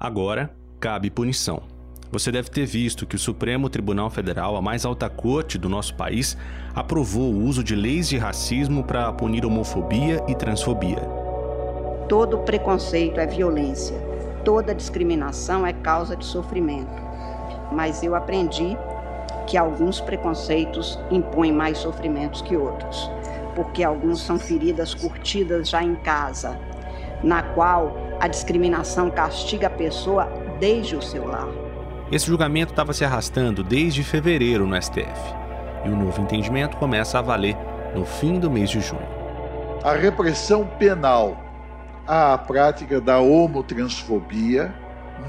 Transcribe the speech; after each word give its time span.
Agora, 0.00 0.54
cabe 0.78 1.10
punição. 1.10 1.60
Você 2.12 2.30
deve 2.30 2.48
ter 2.48 2.64
visto 2.64 3.04
que 3.04 3.16
o 3.16 3.18
Supremo 3.18 3.68
Tribunal 3.68 4.08
Federal, 4.08 4.54
a 4.56 4.62
mais 4.62 4.86
alta 4.86 5.10
corte 5.10 5.58
do 5.58 5.68
nosso 5.68 5.94
país, 5.96 6.38
aprovou 6.72 7.34
o 7.34 7.44
uso 7.44 7.64
de 7.64 7.74
leis 7.74 8.08
de 8.08 8.16
racismo 8.16 8.84
para 8.84 9.12
punir 9.12 9.44
homofobia 9.44 10.22
e 10.28 10.36
transfobia. 10.36 11.00
Todo 12.08 12.38
preconceito 12.38 13.18
é 13.18 13.26
violência, 13.26 13.96
toda 14.44 14.72
discriminação 14.72 15.66
é 15.66 15.72
causa 15.72 16.14
de 16.14 16.24
sofrimento. 16.24 17.02
Mas 17.72 18.00
eu 18.04 18.14
aprendi 18.14 18.78
que 19.48 19.56
alguns 19.56 20.00
preconceitos 20.00 20.96
impõem 21.10 21.52
mais 21.52 21.76
sofrimentos 21.76 22.40
que 22.40 22.56
outros, 22.56 23.10
porque 23.56 23.82
alguns 23.82 24.20
são 24.20 24.38
feridas 24.38 24.94
curtidas 24.94 25.68
já 25.68 25.82
em 25.82 25.96
casa, 25.96 26.56
na 27.22 27.42
qual 27.42 28.07
a 28.20 28.28
discriminação 28.28 29.10
castiga 29.10 29.68
a 29.68 29.70
pessoa 29.70 30.28
desde 30.58 30.96
o 30.96 31.02
seu 31.02 31.26
lar. 31.26 31.48
Esse 32.10 32.26
julgamento 32.26 32.72
estava 32.72 32.92
se 32.92 33.04
arrastando 33.04 33.62
desde 33.62 34.02
fevereiro 34.02 34.66
no 34.66 34.80
STF, 34.80 35.34
e 35.84 35.88
o 35.88 35.96
novo 35.96 36.20
entendimento 36.20 36.76
começa 36.76 37.18
a 37.18 37.22
valer 37.22 37.56
no 37.94 38.04
fim 38.04 38.38
do 38.38 38.50
mês 38.50 38.70
de 38.70 38.80
junho. 38.80 39.06
A 39.84 39.92
repressão 39.92 40.66
penal 40.78 41.36
à 42.06 42.36
prática 42.38 43.00
da 43.00 43.20
homotransfobia 43.20 44.74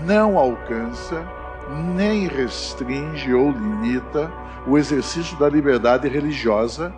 não 0.05 0.37
alcança 0.37 1.23
nem 1.95 2.27
restringe 2.27 3.33
ou 3.33 3.51
limita 3.51 4.31
o 4.65 4.77
exercício 4.77 5.37
da 5.37 5.49
liberdade 5.49 6.07
religiosa, 6.07 6.93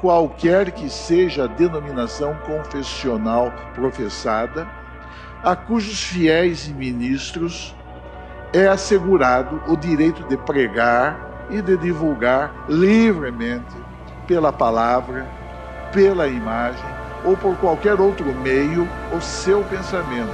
qualquer 0.00 0.70
que 0.72 0.88
seja 0.88 1.44
a 1.44 1.46
denominação 1.46 2.34
confessional 2.46 3.52
professada, 3.74 4.66
a 5.42 5.56
cujos 5.56 6.02
fiéis 6.02 6.68
e 6.68 6.72
ministros 6.72 7.74
é 8.52 8.66
assegurado 8.66 9.62
o 9.68 9.76
direito 9.76 10.22
de 10.28 10.36
pregar 10.36 11.48
e 11.50 11.62
de 11.62 11.76
divulgar 11.76 12.66
livremente 12.68 13.74
pela 14.26 14.52
palavra, 14.52 15.26
pela 15.92 16.28
imagem 16.28 16.84
ou 17.24 17.36
por 17.36 17.56
qualquer 17.56 18.00
outro 18.00 18.34
meio 18.36 18.88
o 19.16 19.20
seu 19.20 19.62
pensamento 19.64 20.32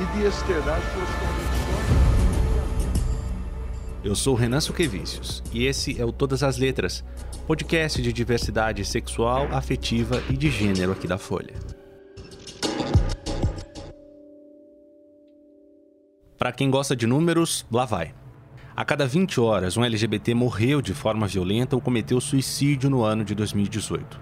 e 0.00 0.16
de 0.16 0.26
externar 0.26 0.80
suas 0.92 1.08
convicções. 1.08 1.46
Eu 4.04 4.14
sou 4.14 4.34
Renan 4.34 4.60
Suquevicius 4.60 5.42
e 5.52 5.66
esse 5.66 6.00
é 6.00 6.04
o 6.04 6.12
Todas 6.12 6.42
as 6.42 6.56
Letras, 6.56 7.04
podcast 7.46 8.00
de 8.00 8.12
diversidade 8.12 8.84
sexual, 8.84 9.48
afetiva 9.50 10.22
e 10.30 10.36
de 10.36 10.50
gênero 10.50 10.92
aqui 10.92 11.08
da 11.08 11.18
Folha. 11.18 11.75
Para 16.46 16.52
quem 16.52 16.70
gosta 16.70 16.94
de 16.94 17.08
números, 17.08 17.66
lá 17.72 17.84
vai. 17.84 18.14
A 18.76 18.84
cada 18.84 19.04
20 19.04 19.40
horas, 19.40 19.76
um 19.76 19.84
LGBT 19.84 20.32
morreu 20.32 20.80
de 20.80 20.94
forma 20.94 21.26
violenta 21.26 21.74
ou 21.74 21.82
cometeu 21.82 22.20
suicídio 22.20 22.88
no 22.88 23.02
ano 23.02 23.24
de 23.24 23.34
2018. 23.34 24.20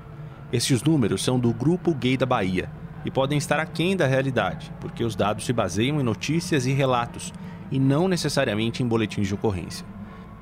Estes 0.51 0.83
números 0.83 1.23
são 1.23 1.39
do 1.39 1.53
Grupo 1.53 1.95
Gay 1.95 2.17
da 2.17 2.25
Bahia 2.25 2.71
e 3.05 3.11
podem 3.11 3.37
estar 3.37 3.61
aquém 3.61 3.95
da 3.95 4.07
realidade, 4.07 4.73
porque 4.81 5.05
os 5.05 5.15
dados 5.15 5.45
se 5.45 5.53
baseiam 5.53 6.01
em 6.01 6.03
notícias 6.03 6.65
e 6.65 6.73
relatos 6.73 7.31
e 7.71 7.79
não 7.79 8.09
necessariamente 8.09 8.83
em 8.83 8.89
boletins 8.89 9.29
de 9.29 9.35
ocorrência. 9.35 9.87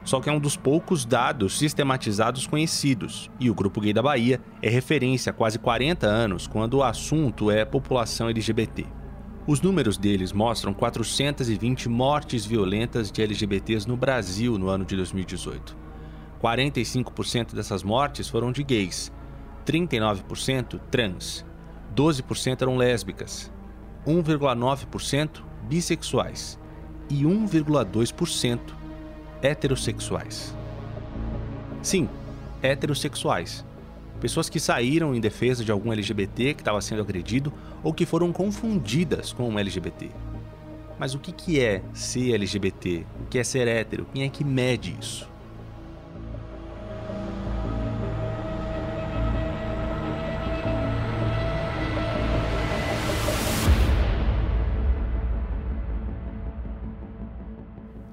Só 0.05 0.21
que 0.21 0.31
é 0.31 0.33
um 0.33 0.39
dos 0.39 0.57
poucos 0.57 1.05
dados 1.05 1.59
sistematizados 1.59 2.47
conhecidos, 2.47 3.29
e 3.41 3.51
o 3.51 3.55
Grupo 3.57 3.81
Gay 3.81 3.93
da 3.93 4.05
Bahia 4.05 4.41
é 4.63 4.71
referência 4.71 5.31
há 5.31 5.33
quase 5.33 5.59
40 5.59 6.07
anos 6.07 6.47
quando 6.47 6.75
o 6.75 6.85
assunto 6.85 7.51
é 7.51 7.65
população 7.65 8.29
LGBT. 8.29 9.02
Os 9.45 9.61
números 9.61 9.99
deles 9.99 10.33
mostram 10.33 10.73
420 10.73 11.89
mortes 11.89 12.47
violentas 12.47 13.11
de 13.11 13.23
LGBTs 13.23 13.89
no 13.89 13.97
Brasil 13.97 14.57
no 14.57 14.69
ano 14.69 14.85
de 14.85 14.95
2018. 14.95 15.77
45% 16.41 17.53
dessas 17.53 17.83
mortes 17.83 18.29
foram 18.29 18.53
de 18.53 18.63
gays, 18.63 19.13
39% 19.67 20.79
trans, 20.93 21.45
12% 21.93 22.63
eram 22.63 22.77
lésbicas, 22.77 23.51
1,9% 24.07 25.43
bissexuais 25.69 26.57
e 27.11 27.25
1,2% 27.25 28.61
heterossexuais. 29.43 30.57
Sim, 31.83 32.09
heterossexuais. 32.63 33.65
Pessoas 34.23 34.49
que 34.49 34.61
saíram 34.61 35.17
em 35.17 35.21
defesa 35.21 35.65
de 35.65 35.73
algum 35.73 35.93
LGBT 35.93 36.55
que 36.55 36.61
estava 36.61 36.81
sendo 36.81 37.03
agredido 37.03 37.53
ou 37.83 37.93
que 37.93 38.07
foram 38.07 38.33
confundidas 38.33 39.33
com 39.33 39.49
um 39.49 39.59
LGBT. 39.59 40.11
Mas 40.97 41.13
o 41.13 41.19
que, 41.19 41.33
que 41.33 41.59
é 41.59 41.83
ser 41.93 42.33
LGBT? 42.35 43.05
O 43.21 43.27
que 43.27 43.37
é 43.37 43.43
ser 43.43 43.67
hétero? 43.67 44.07
Quem 44.15 44.23
é 44.23 44.29
que 44.29 44.45
mede 44.45 44.97
isso? 44.97 45.29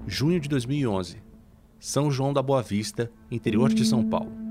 Junho 0.07 0.39
de 0.39 0.49
2011, 0.49 1.17
São 1.79 2.09
João 2.09 2.33
da 2.33 2.41
Boa 2.41 2.63
Vista, 2.63 3.11
interior 3.29 3.71
de 3.71 3.85
São 3.85 4.03
Paulo. 4.03 4.48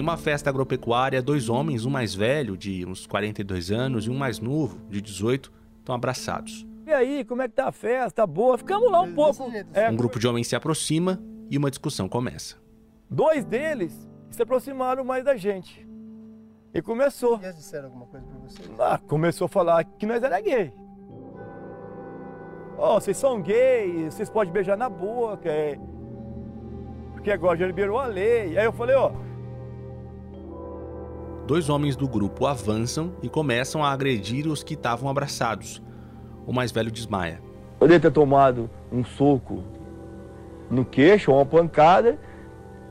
Em 0.00 0.02
uma 0.02 0.16
festa 0.16 0.48
agropecuária, 0.48 1.20
dois 1.20 1.50
homens, 1.50 1.84
um 1.84 1.90
mais 1.90 2.14
velho, 2.14 2.56
de 2.56 2.86
uns 2.86 3.06
42 3.06 3.70
anos, 3.70 4.06
e 4.06 4.10
um 4.10 4.16
mais 4.16 4.40
novo, 4.40 4.80
de 4.88 4.98
18, 4.98 5.52
estão 5.78 5.94
abraçados. 5.94 6.66
E 6.86 6.90
aí, 6.90 7.22
como 7.22 7.42
é 7.42 7.48
que 7.48 7.54
tá 7.54 7.68
a 7.68 7.72
festa? 7.72 8.22
Tá 8.22 8.26
boa? 8.26 8.56
Ficamos 8.56 8.90
lá 8.90 9.02
um 9.02 9.12
pouco. 9.12 9.52
É, 9.74 9.90
um 9.90 9.96
grupo 9.96 10.18
de 10.18 10.26
homens 10.26 10.46
se 10.46 10.56
aproxima 10.56 11.22
e 11.50 11.58
uma 11.58 11.68
discussão 11.68 12.08
começa. 12.08 12.56
Dois 13.10 13.44
deles 13.44 14.08
se 14.30 14.40
aproximaram 14.40 15.04
mais 15.04 15.22
da 15.22 15.36
gente. 15.36 15.86
E 16.72 16.80
começou. 16.80 17.38
E 17.38 17.44
eles 17.44 17.56
disseram 17.56 17.88
alguma 17.88 18.06
coisa 18.06 18.24
pra 18.24 18.38
você? 18.38 18.62
Ah, 18.78 18.98
começou 19.06 19.44
a 19.44 19.48
falar 19.48 19.84
que 19.84 20.06
nós 20.06 20.22
era 20.22 20.40
gay. 20.40 20.72
Ó, 22.78 22.96
oh, 22.96 23.00
vocês 23.02 23.18
são 23.18 23.42
gays, 23.42 24.14
vocês 24.14 24.30
podem 24.30 24.50
beijar 24.50 24.78
na 24.78 24.88
boca. 24.88 25.50
É... 25.50 25.78
Porque 27.12 27.30
agora 27.30 27.58
já 27.58 27.66
liberou 27.66 27.98
a 27.98 28.06
lei. 28.06 28.56
Aí 28.56 28.64
eu 28.64 28.72
falei, 28.72 28.96
ó. 28.96 29.12
Dois 31.50 31.68
homens 31.68 31.96
do 31.96 32.06
grupo 32.06 32.46
avançam 32.46 33.12
e 33.24 33.28
começam 33.28 33.82
a 33.82 33.90
agredir 33.90 34.46
os 34.46 34.62
que 34.62 34.74
estavam 34.74 35.10
abraçados. 35.10 35.82
O 36.46 36.52
mais 36.52 36.70
velho 36.70 36.92
desmaia. 36.92 37.42
Eu 37.80 37.88
devo 37.88 38.02
ter 38.02 38.12
tomado 38.12 38.70
um 38.92 39.02
soco 39.02 39.64
no 40.70 40.84
queixo, 40.84 41.32
uma 41.32 41.44
pancada, 41.44 42.16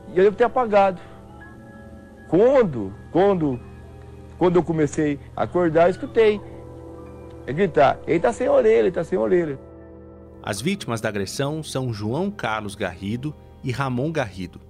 e 0.08 0.18
eu 0.18 0.24
devo 0.24 0.36
ter 0.36 0.44
apagado. 0.44 1.00
Quando, 2.28 2.92
quando 3.10 3.58
quando 4.36 4.56
eu 4.56 4.62
comecei 4.62 5.18
a 5.34 5.44
acordar, 5.44 5.86
eu 5.86 5.92
escutei. 5.92 6.38
É 7.46 7.54
gritar, 7.54 7.98
ele 8.06 8.18
está 8.18 8.30
sem 8.30 8.46
orelha, 8.46 8.78
ele 8.80 8.88
está 8.88 9.02
sem 9.02 9.18
orelha. 9.18 9.58
As 10.42 10.60
vítimas 10.60 11.00
da 11.00 11.08
agressão 11.08 11.62
são 11.62 11.94
João 11.94 12.30
Carlos 12.30 12.74
Garrido 12.74 13.34
e 13.64 13.72
Ramon 13.72 14.12
Garrido. 14.12 14.60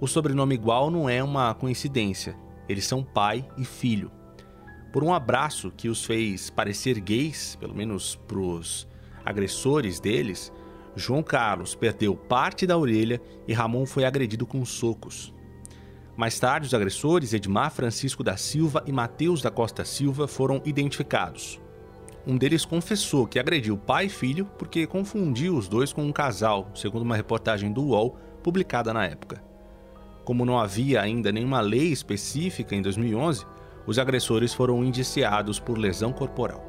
O 0.00 0.06
sobrenome 0.06 0.54
igual 0.54 0.92
não 0.92 1.10
é 1.10 1.24
uma 1.24 1.52
coincidência, 1.54 2.36
eles 2.68 2.86
são 2.86 3.02
pai 3.02 3.46
e 3.56 3.64
filho. 3.64 4.10
Por 4.92 5.02
um 5.02 5.12
abraço 5.12 5.70
que 5.70 5.88
os 5.88 6.04
fez 6.04 6.50
parecer 6.50 7.00
gays, 7.00 7.56
pelo 7.56 7.74
menos 7.74 8.14
para 8.14 8.38
os 8.38 8.86
agressores 9.24 9.98
deles, 9.98 10.52
João 10.94 11.22
Carlos 11.22 11.74
perdeu 11.74 12.14
parte 12.14 12.66
da 12.66 12.76
orelha 12.76 13.20
e 13.48 13.52
Ramon 13.52 13.86
foi 13.86 14.04
agredido 14.04 14.46
com 14.46 14.64
socos. 14.64 15.32
Mais 16.14 16.38
tarde, 16.38 16.66
os 16.66 16.74
agressores 16.74 17.32
Edmar 17.32 17.70
Francisco 17.70 18.22
da 18.22 18.36
Silva 18.36 18.84
e 18.86 18.92
Mateus 18.92 19.40
da 19.40 19.50
Costa 19.50 19.84
Silva 19.84 20.28
foram 20.28 20.60
identificados. 20.64 21.58
Um 22.26 22.36
deles 22.36 22.64
confessou 22.64 23.26
que 23.26 23.38
agrediu 23.38 23.76
pai 23.76 24.06
e 24.06 24.10
filho 24.10 24.44
porque 24.58 24.86
confundiu 24.86 25.56
os 25.56 25.66
dois 25.66 25.92
com 25.92 26.04
um 26.04 26.12
casal, 26.12 26.70
segundo 26.74 27.02
uma 27.02 27.16
reportagem 27.16 27.72
do 27.72 27.82
UOL 27.82 28.16
publicada 28.42 28.92
na 28.92 29.06
época. 29.06 29.42
Como 30.24 30.44
não 30.44 30.58
havia 30.58 31.00
ainda 31.00 31.32
nenhuma 31.32 31.60
lei 31.60 31.88
específica 31.88 32.74
em 32.74 32.82
2011, 32.82 33.44
os 33.86 33.98
agressores 33.98 34.54
foram 34.54 34.84
indiciados 34.84 35.58
por 35.58 35.76
lesão 35.76 36.12
corporal. 36.12 36.64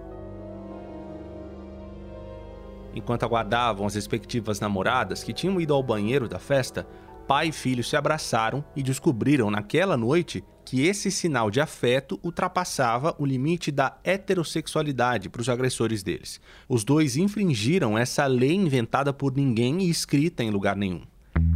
Enquanto 2.96 3.24
aguardavam 3.24 3.86
as 3.86 3.96
respectivas 3.96 4.60
namoradas 4.60 5.24
que 5.24 5.34
tinham 5.34 5.60
ido 5.60 5.74
ao 5.74 5.84
banheiro 5.84 6.28
da 6.28 6.40
festa, 6.40 6.88
pai 7.28 7.48
e 7.48 7.52
filho 7.52 7.84
se 7.84 7.96
abraçaram 7.96 8.64
e 8.76 8.84
descobriram 8.84 9.50
naquela 9.50 9.98
noite 9.98 10.44
que 10.66 10.86
esse 10.86 11.12
sinal 11.12 11.52
de 11.52 11.60
afeto 11.60 12.20
ultrapassava 12.24 13.16
o 13.20 13.26
limite 13.26 13.72
da 13.72 13.98
heterossexualidade 14.04 15.30
para 15.30 15.42
os 15.42 15.50
agressores 15.50 16.04
deles. 16.04 16.40
Os 16.68 16.84
dois 16.84 17.18
infringiram 17.18 17.98
essa 17.98 18.26
lei 18.26 18.54
inventada 18.54 19.12
por 19.12 19.36
ninguém 19.36 19.82
e 19.82 19.90
escrita 19.90 20.44
em 20.44 20.52
lugar 20.52 20.76
nenhum. 20.76 21.02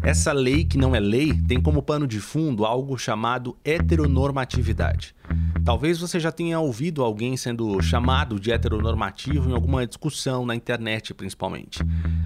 Essa 0.01 0.31
lei 0.31 0.63
que 0.63 0.77
não 0.77 0.95
é 0.95 0.99
lei 0.99 1.33
tem 1.47 1.61
como 1.61 1.81
pano 1.81 2.07
de 2.07 2.19
fundo 2.19 2.65
algo 2.65 2.97
chamado 2.97 3.57
heteronormatividade. 3.63 5.15
Talvez 5.65 5.99
você 5.99 6.19
já 6.19 6.31
tenha 6.31 6.59
ouvido 6.59 7.03
alguém 7.03 7.35
sendo 7.35 7.81
chamado 7.81 8.39
de 8.39 8.51
heteronormativo 8.51 9.49
em 9.49 9.53
alguma 9.53 9.85
discussão 9.85 10.45
na 10.45 10.55
internet, 10.55 11.13
principalmente. 11.13 11.83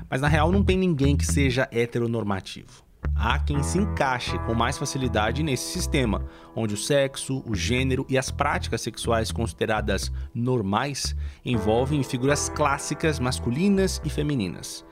Mas 0.09 0.21
na 0.21 0.27
real 0.27 0.51
não 0.51 0.63
tem 0.63 0.77
ninguém 0.77 1.15
que 1.15 1.25
seja 1.25 1.67
heteronormativo. 1.71 2.83
Há 3.15 3.39
quem 3.39 3.63
se 3.63 3.79
encaixe 3.79 4.37
com 4.45 4.53
mais 4.53 4.77
facilidade 4.77 5.41
nesse 5.41 5.71
sistema, 5.71 6.23
onde 6.55 6.75
o 6.75 6.77
sexo, 6.77 7.43
o 7.47 7.55
gênero 7.55 8.05
e 8.07 8.17
as 8.17 8.29
práticas 8.29 8.81
sexuais 8.81 9.31
consideradas 9.31 10.11
normais 10.33 11.15
envolvem 11.43 12.03
figuras 12.03 12.49
clássicas 12.49 13.19
masculinas 13.19 13.99
e 14.05 14.09
femininas. 14.09 14.85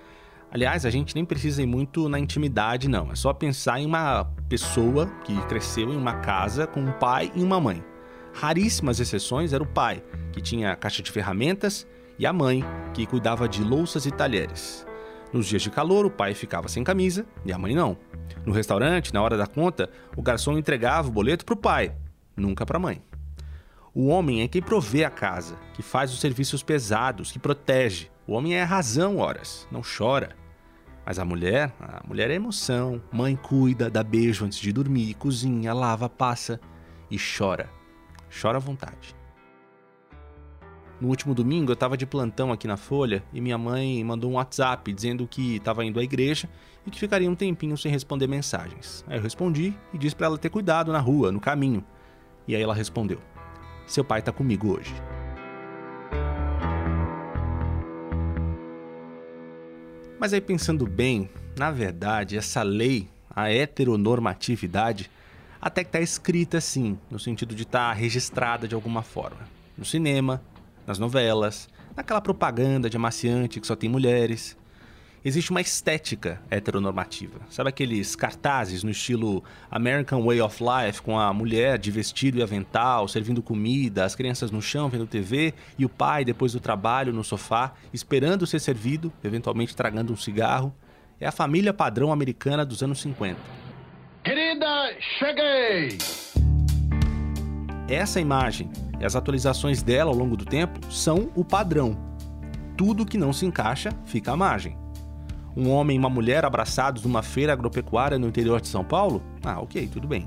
Aliás, 0.52 0.86
a 0.86 0.90
gente 0.90 1.14
nem 1.14 1.24
precisa 1.24 1.62
ir 1.62 1.68
muito 1.68 2.10
na 2.10 2.20
intimidade, 2.20 2.90
não. 2.90 3.12
É 3.12 3.16
só 3.16 3.32
pensar 3.34 3.80
em 3.80 3.86
uma 3.86 4.26
pessoa 4.48 5.06
que 5.24 5.40
cresceu 5.46 5.94
em 5.94 5.96
uma 5.96 6.16
casa 6.16 6.66
com 6.66 6.82
um 6.82 6.92
pai 6.94 7.32
e 7.36 7.44
uma 7.44 7.60
mãe. 7.60 7.84
Raríssimas 8.34 9.00
exceções 9.00 9.54
era 9.54 9.62
o 9.62 9.68
pai, 9.68 10.04
que 10.32 10.42
tinha 10.42 10.76
caixa 10.76 11.04
de 11.04 11.12
ferramentas, 11.12 11.88
e 12.18 12.26
a 12.26 12.34
mãe, 12.34 12.64
que 12.94 13.06
cuidava 13.06 13.48
de 13.48 13.64
louças 13.64 14.06
e 14.06 14.12
talheres. 14.12 14.86
Nos 15.32 15.46
dias 15.46 15.62
de 15.62 15.70
calor, 15.70 16.06
o 16.06 16.12
pai 16.12 16.34
ficava 16.34 16.68
sem 16.68 16.84
camisa 16.84 17.26
e 17.46 17.54
a 17.54 17.58
mãe 17.58 17.76
não. 17.76 17.96
No 18.46 18.52
restaurante, 18.52 19.14
na 19.14 19.22
hora 19.22 19.38
da 19.38 19.46
conta, 19.46 19.90
o 20.18 20.22
garçom 20.22 20.58
entregava 20.58 21.08
o 21.08 21.12
boleto 21.12 21.46
para 21.46 21.54
o 21.54 21.58
pai, 21.58 21.96
nunca 22.36 22.66
para 22.66 22.78
a 22.78 22.80
mãe. 22.80 23.02
O 23.94 24.08
homem 24.08 24.42
é 24.42 24.48
quem 24.48 24.62
provê 24.62 25.04
a 25.04 25.10
casa, 25.10 25.56
que 25.74 25.84
faz 25.84 26.12
os 26.12 26.20
serviços 26.20 26.64
pesados, 26.64 27.32
que 27.32 27.40
protege. 27.40 28.10
O 28.30 28.34
homem 28.34 28.54
é 28.54 28.62
razão, 28.62 29.18
horas, 29.18 29.68
não 29.72 29.82
chora. 29.82 30.36
Mas 31.04 31.18
a 31.18 31.26
mulher, 31.26 31.74
a 31.80 32.04
mulher 32.08 32.30
é 32.30 32.36
emoção. 32.36 33.02
Mãe 33.12 33.36
cuida, 33.36 33.90
dá 33.90 34.04
beijo 34.04 34.46
antes 34.46 34.60
de 34.60 34.72
dormir, 34.72 35.16
cozinha, 35.16 35.74
lava, 35.74 36.08
passa 36.08 36.62
e 37.10 37.18
chora. 37.18 37.68
Chora 38.30 38.58
à 38.58 38.60
vontade. 38.60 39.16
No 41.02 41.08
último 41.08 41.34
domingo 41.34 41.72
eu 41.72 41.74
estava 41.74 41.98
de 41.98 42.06
plantão 42.06 42.52
aqui 42.52 42.68
na 42.68 42.78
Folha 42.78 43.24
e 43.34 43.42
minha 43.42 43.58
mãe 43.58 44.04
mandou 44.04 44.30
um 44.30 44.36
WhatsApp 44.36 44.94
dizendo 44.94 45.26
que 45.26 45.56
estava 45.56 45.84
indo 45.84 46.00
à 46.00 46.04
igreja 46.04 46.48
e 46.86 46.92
que 46.92 47.00
ficaria 47.00 47.32
um 47.32 47.34
tempinho 47.34 47.76
sem 47.76 47.92
responder 47.92 48.28
mensagens. 48.28 49.04
Aí 49.08 49.18
eu 49.18 49.24
respondi 49.24 49.74
e 49.92 49.98
disse 49.98 50.16
para 50.16 50.28
ela 50.28 50.38
ter 50.38 50.52
cuidado 50.52 50.92
na 50.92 51.00
rua, 51.00 51.32
no 51.32 51.40
caminho. 51.40 51.84
E 52.48 52.56
aí 52.56 52.62
ela 52.62 52.76
respondeu: 52.76 53.20
Seu 53.88 54.06
pai 54.06 54.20
está 54.20 54.32
comigo 54.32 54.72
hoje. 54.78 54.94
Mas 60.20 60.34
aí 60.34 60.42
pensando 60.42 60.86
bem, 60.86 61.30
na 61.58 61.72
verdade, 61.72 62.38
essa 62.38 62.62
lei, 62.62 63.08
a 63.34 63.50
heteronormatividade, 63.50 65.10
até 65.62 65.82
que 65.82 65.88
está 65.88 66.02
escrita 66.02 66.58
assim, 66.58 67.00
no 67.10 67.18
sentido 67.18 67.56
de 67.56 67.64
estar 67.64 67.88
tá 67.88 67.94
registrada 67.94 68.68
de 68.68 68.76
alguma 68.76 69.02
forma. 69.02 69.48
No 69.78 69.86
cinema, 69.86 70.42
nas 70.86 71.00
novelas, 71.00 71.70
naquela 71.96 72.20
propaganda 72.20 72.90
de 72.90 72.98
amaciante 72.98 73.62
que 73.62 73.68
só 73.68 73.78
tem 73.78 73.90
mulheres 73.90 74.58
existe 75.24 75.52
uma 75.52 75.62
estética 75.62 76.42
heteronormativa. 76.50 77.40
Sabe 77.50 77.70
aqueles 77.70 78.16
cartazes 78.16 78.84
no 78.84 78.92
estilo 78.92 79.44
American 79.70 80.24
Way 80.24 80.42
of 80.42 80.64
Life, 80.64 81.02
com 81.02 81.20
a 81.20 81.34
mulher 81.34 81.78
de 81.78 81.92
vestido 81.92 82.38
e 82.38 82.44
avental, 82.44 83.08
servindo 83.08 83.42
comida, 83.42 84.06
as 84.06 84.16
crianças 84.16 84.52
no 84.52 84.62
chão 84.62 84.90
vendo 84.90 85.06
TV 85.06 85.54
e 85.78 85.86
o 85.86 85.90
pai, 85.90 86.24
depois 86.24 86.54
do 86.54 86.60
trabalho, 86.60 87.14
no 87.14 87.24
sofá, 87.24 87.74
esperando 87.94 88.48
ser 88.48 88.60
servido, 88.60 89.12
eventualmente 89.24 89.76
tragando 89.76 90.14
um 90.14 90.18
cigarro? 90.18 90.74
É 91.20 91.28
a 91.28 91.32
família 91.32 91.74
padrão 91.74 92.12
americana 92.12 92.66
dos 92.66 92.82
anos 92.82 93.02
50. 93.02 93.38
Querida, 94.24 94.94
cheguei! 95.18 95.98
Essa 97.90 98.22
imagem 98.22 98.70
e 99.00 99.06
as 99.06 99.16
atualizações 99.16 99.82
dela 99.82 100.12
ao 100.12 100.16
longo 100.16 100.38
do 100.38 100.46
tempo 100.46 100.80
são 100.92 101.32
o 101.36 101.44
padrão. 101.44 101.98
Tudo 102.78 103.06
que 103.06 103.18
não 103.18 103.34
se 103.34 103.46
encaixa 103.46 103.90
fica 104.06 104.32
à 104.32 104.38
margem. 104.38 104.79
Um 105.60 105.72
homem 105.72 105.98
e 105.98 106.00
uma 106.00 106.10
mulher 106.10 106.46
abraçados 106.46 107.04
numa 107.04 107.22
feira 107.22 107.52
agropecuária 107.52 108.18
no 108.18 108.30
interior 108.30 108.62
de 108.62 108.70
São 108.70 108.82
Paulo? 108.82 109.22
Ah, 109.44 109.60
ok, 109.60 109.90
tudo 109.92 110.08
bem. 110.08 110.26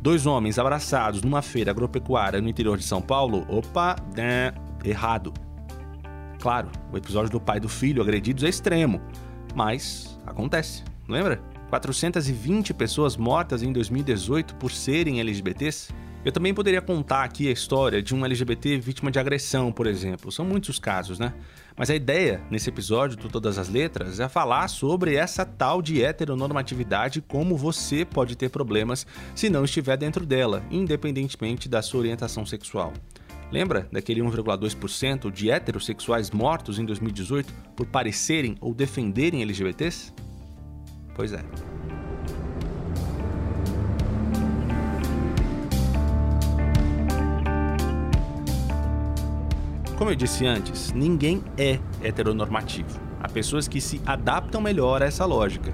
Dois 0.00 0.24
homens 0.24 0.56
abraçados 0.56 1.20
numa 1.20 1.42
feira 1.42 1.72
agropecuária 1.72 2.40
no 2.40 2.48
interior 2.48 2.78
de 2.78 2.84
São 2.84 3.02
Paulo? 3.02 3.44
Opa, 3.48 3.96
né, 4.14 4.52
errado. 4.84 5.32
Claro, 6.40 6.68
o 6.92 6.96
episódio 6.96 7.28
do 7.28 7.40
pai 7.40 7.56
e 7.56 7.60
do 7.60 7.68
filho 7.68 8.00
agredidos 8.00 8.44
é 8.44 8.48
extremo, 8.48 9.00
mas 9.52 10.16
acontece, 10.24 10.84
lembra? 11.08 11.42
420 11.68 12.72
pessoas 12.72 13.16
mortas 13.16 13.64
em 13.64 13.72
2018 13.72 14.54
por 14.54 14.70
serem 14.70 15.18
LGBTs? 15.18 15.92
Eu 16.24 16.30
também 16.30 16.54
poderia 16.54 16.80
contar 16.80 17.24
aqui 17.24 17.48
a 17.48 17.50
história 17.50 18.00
de 18.00 18.14
um 18.14 18.24
LGBT 18.24 18.78
vítima 18.78 19.10
de 19.10 19.18
agressão, 19.18 19.72
por 19.72 19.88
exemplo. 19.88 20.30
São 20.30 20.44
muitos 20.44 20.70
os 20.70 20.78
casos, 20.78 21.18
né? 21.18 21.34
Mas 21.76 21.90
a 21.90 21.96
ideia 21.96 22.40
nesse 22.48 22.68
episódio 22.68 23.16
do 23.16 23.28
Todas 23.28 23.58
as 23.58 23.68
Letras 23.68 24.20
é 24.20 24.28
falar 24.28 24.68
sobre 24.68 25.16
essa 25.16 25.44
tal 25.44 25.82
de 25.82 26.02
heteronormatividade 26.02 27.18
e 27.18 27.22
como 27.22 27.56
você 27.56 28.04
pode 28.04 28.36
ter 28.36 28.50
problemas 28.50 29.04
se 29.34 29.50
não 29.50 29.64
estiver 29.64 29.96
dentro 29.96 30.24
dela, 30.24 30.62
independentemente 30.70 31.68
da 31.68 31.82
sua 31.82 32.00
orientação 32.00 32.46
sexual. 32.46 32.92
Lembra 33.50 33.88
daquele 33.90 34.20
1,2% 34.20 35.30
de 35.30 35.50
heterossexuais 35.50 36.30
mortos 36.30 36.78
em 36.78 36.84
2018 36.84 37.52
por 37.76 37.86
parecerem 37.86 38.56
ou 38.60 38.72
defenderem 38.72 39.42
LGBTs? 39.42 40.12
Pois 41.14 41.32
é. 41.32 41.44
Como 50.02 50.10
eu 50.10 50.16
disse 50.16 50.44
antes, 50.44 50.90
ninguém 50.90 51.44
é 51.56 51.78
heteronormativo. 52.02 52.98
Há 53.20 53.28
pessoas 53.28 53.68
que 53.68 53.80
se 53.80 54.02
adaptam 54.04 54.60
melhor 54.60 55.00
a 55.00 55.06
essa 55.06 55.24
lógica. 55.24 55.72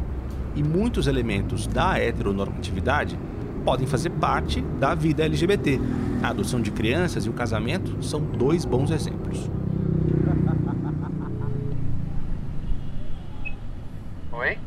E 0.55 0.63
muitos 0.63 1.07
elementos 1.07 1.67
da 1.67 1.99
heteronormatividade 1.99 3.19
podem 3.65 3.87
fazer 3.87 4.11
parte 4.11 4.61
da 4.61 4.95
vida 4.95 5.25
LGBT. 5.25 5.81
A 6.23 6.29
adoção 6.29 6.61
de 6.61 6.71
crianças 6.71 7.25
e 7.25 7.31
o 7.31 7.33
casamento 7.33 8.03
são 8.03 8.21
dois 8.21 8.67
bons 8.67 8.91
exemplos. 8.91 9.49
Oi? 14.31 14.59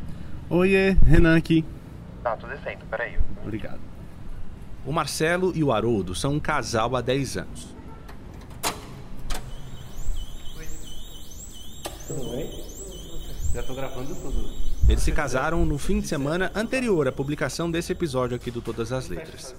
Oiê, 0.50 0.96
Renan 1.06 1.36
aqui. 1.36 1.64
Tá, 2.24 2.36
tô 2.36 2.48
descendo, 2.48 2.84
peraí. 2.90 3.16
Obrigado. 3.44 3.78
O 4.84 4.92
Marcelo 4.92 5.52
e 5.54 5.62
o 5.62 5.70
Haroldo 5.70 6.16
são 6.16 6.32
um 6.32 6.40
casal 6.40 6.96
há 6.96 7.00
10 7.00 7.36
anos. 7.36 7.71
Tudo 12.14 12.30
bem? 12.36 12.50
Já 13.54 13.62
tô 13.62 13.74
gravando 13.74 14.14
tudo. 14.14 14.50
Eles 14.88 15.02
se 15.02 15.12
casaram 15.12 15.64
no 15.64 15.78
fim 15.78 16.00
de 16.00 16.08
semana 16.08 16.50
anterior 16.54 17.08
à 17.08 17.12
publicação 17.12 17.70
desse 17.70 17.92
episódio 17.92 18.36
aqui 18.36 18.50
do 18.50 18.60
Todas 18.60 18.92
as 18.92 19.08
Letras. 19.08 19.54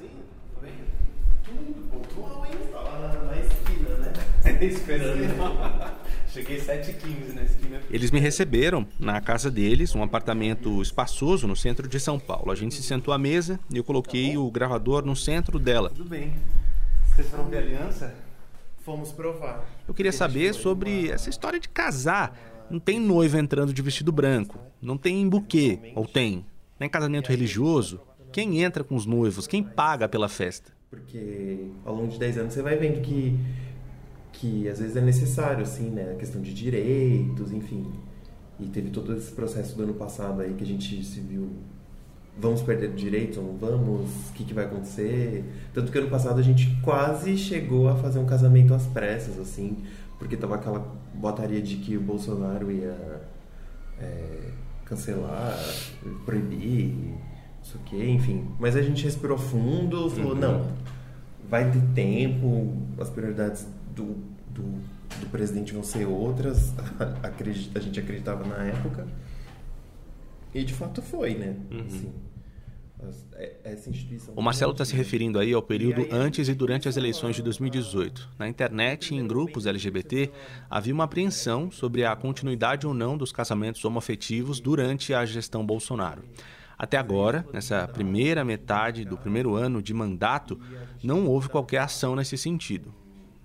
Na 3.26 3.38
esquina? 3.40 4.14
Esperando. 4.62 6.04
Cheguei 6.28 6.60
7h15 6.60 7.34
na 7.34 7.44
esquina. 7.44 7.82
Eles 7.90 8.12
me 8.12 8.20
receberam 8.20 8.88
na 9.00 9.22
casa 9.22 9.50
deles, 9.50 9.96
um 9.96 10.04
apartamento 10.04 10.82
espaçoso 10.82 11.48
no 11.48 11.56
centro 11.56 11.88
de 11.88 12.00
São 12.00 12.20
Paulo. 12.20 12.52
A 12.52 12.56
gente 12.56 12.76
se 12.76 12.84
sentou 12.84 13.14
à 13.14 13.18
mesa 13.18 13.60
e 13.72 13.78
eu 13.78 13.84
coloquei 13.84 14.38
o 14.38 14.50
gravador 14.52 15.06
no 15.06 15.16
centro 15.16 15.58
dela. 15.58 15.90
Tudo 15.90 16.10
bem. 16.10 16.34
Vocês 17.16 17.30
foram 17.30 17.46
ver 17.46 17.58
aliança? 17.58 18.14
Fomos 18.84 19.14
provar. 19.14 19.66
Eu 19.88 19.94
queria 19.94 20.12
saber 20.12 20.54
sobre 20.54 21.10
essa 21.10 21.30
história 21.30 21.58
de 21.58 21.70
casar. 21.70 22.38
Não 22.70 22.80
tem 22.80 23.00
noiva 23.00 23.40
entrando 23.40 23.74
de 23.74 23.82
vestido 23.82 24.12
branco. 24.12 24.60
Não 24.82 24.98
tem 24.98 25.28
buquê, 25.28 25.94
ou 25.96 26.06
tem? 26.06 26.46
Nem 26.78 26.90
casamento 26.90 27.30
religioso. 27.30 28.02
Quem 28.30 28.62
entra 28.62 28.84
com 28.84 28.96
os 28.96 29.06
noivos? 29.06 29.48
Quem 29.48 29.64
paga 29.64 30.10
pela 30.10 30.28
festa? 30.28 30.74
Porque 30.90 31.70
ao 31.86 31.96
longo 31.96 32.10
de 32.10 32.20
10 32.20 32.38
anos 32.40 32.54
você 32.54 32.62
vai 32.62 32.76
vendo 32.76 33.02
que, 33.02 33.40
que 34.34 34.68
às 34.68 34.80
vezes 34.80 34.98
é 34.98 35.02
necessário, 35.02 35.64
assim, 35.64 35.90
né? 35.90 36.12
A 36.12 36.16
questão 36.16 36.42
de 36.42 36.54
direitos, 36.54 37.54
enfim. 37.54 37.90
E 38.60 38.68
teve 38.68 38.90
todo 38.90 39.16
esse 39.16 39.32
processo 39.32 39.78
do 39.78 39.84
ano 39.84 39.94
passado 39.94 40.42
aí 40.42 40.54
que 40.56 40.64
a 40.64 40.68
gente 40.68 41.04
se 41.06 41.22
viu 41.22 41.50
vamos 42.38 42.62
perder 42.62 42.92
direitos 42.94 43.38
ou 43.38 43.44
não 43.44 43.58
vamos? 43.58 44.30
O 44.30 44.34
que, 44.34 44.44
que 44.44 44.54
vai 44.54 44.66
acontecer? 44.66 45.44
Tanto 45.74 45.92
que 45.92 45.98
ano 45.98 46.10
passado 46.10 46.40
a 46.40 46.44
gente 46.44 46.78
quase 46.82 47.38
chegou 47.38 47.88
a 47.88 47.96
fazer 47.96 48.20
um 48.20 48.26
casamento 48.26 48.74
às 48.74 48.86
pressas, 48.88 49.40
assim, 49.40 49.78
porque 50.18 50.36
tava 50.36 50.56
aquela 50.56 50.86
botaria 51.14 51.62
de 51.62 51.78
que 51.78 51.96
o 51.96 52.02
Bolsonaro 52.02 52.72
ia 52.72 53.22
é, 54.00 54.50
cancelar, 54.86 55.58
proibir, 56.26 57.14
isso 57.64 57.78
aqui, 57.84 58.10
enfim. 58.10 58.48
Mas 58.60 58.76
a 58.76 58.82
gente 58.82 59.04
respirou 59.04 59.38
fundo, 59.38 60.10
falou, 60.10 60.34
uhum. 60.34 60.40
não, 60.40 60.68
vai 61.50 61.70
ter 61.72 61.82
tempo, 61.94 62.74
as 63.00 63.10
prioridades 63.10 63.66
do, 63.96 64.16
do, 64.50 64.64
do 65.20 65.30
presidente 65.32 65.74
vão 65.74 65.84
ser 65.84 66.06
outras, 66.06 66.74
a 67.76 67.80
gente 67.80 68.00
acreditava 68.00 68.46
na 68.46 68.64
época. 68.66 69.06
E 70.54 70.64
de 70.64 70.74
fato 70.74 71.02
foi, 71.02 71.34
né? 71.36 71.56
Assim, 71.86 72.12
as- 73.08 73.26
é- 73.34 73.56
essa 73.64 73.90
instituição. 73.90 74.34
O 74.36 74.42
Marcelo 74.42 74.72
está 74.72 74.86
se 74.86 74.96
referindo 74.96 75.38
aí 75.40 75.52
ao 75.54 75.62
período 75.62 76.08
antes 76.12 76.48
e 76.48 76.54
durante 76.54 76.88
as 76.88 76.96
eleições 76.96 77.36
de 77.36 77.42
2018. 77.42 78.30
Na 78.40 78.48
internet 78.48 79.14
e 79.14 79.18
em 79.18 79.28
grupos 79.28 79.66
LGBT 79.66 80.32
havia 80.70 80.94
uma 80.94 81.04
apreensão 81.06 81.70
sobre 81.72 82.06
a 82.06 82.16
continuidade 82.16 82.86
ou 82.88 82.94
não 82.94 83.18
dos 83.18 83.32
casamentos 83.32 83.84
homoafetivos 83.84 84.60
durante 84.60 85.14
a 85.14 85.26
gestão 85.26 85.66
Bolsonaro. 85.66 86.24
Até 86.78 86.98
agora, 86.98 87.46
nessa 87.54 87.88
primeira 87.88 88.44
metade 88.44 89.06
do 89.06 89.18
primeiro 89.18 89.56
ano 89.56 89.82
de 89.82 89.94
mandato, 89.94 90.60
não 91.04 91.28
houve 91.28 91.48
qualquer 91.50 91.78
ação 91.80 92.16
nesse 92.16 92.38
sentido. 92.38 92.94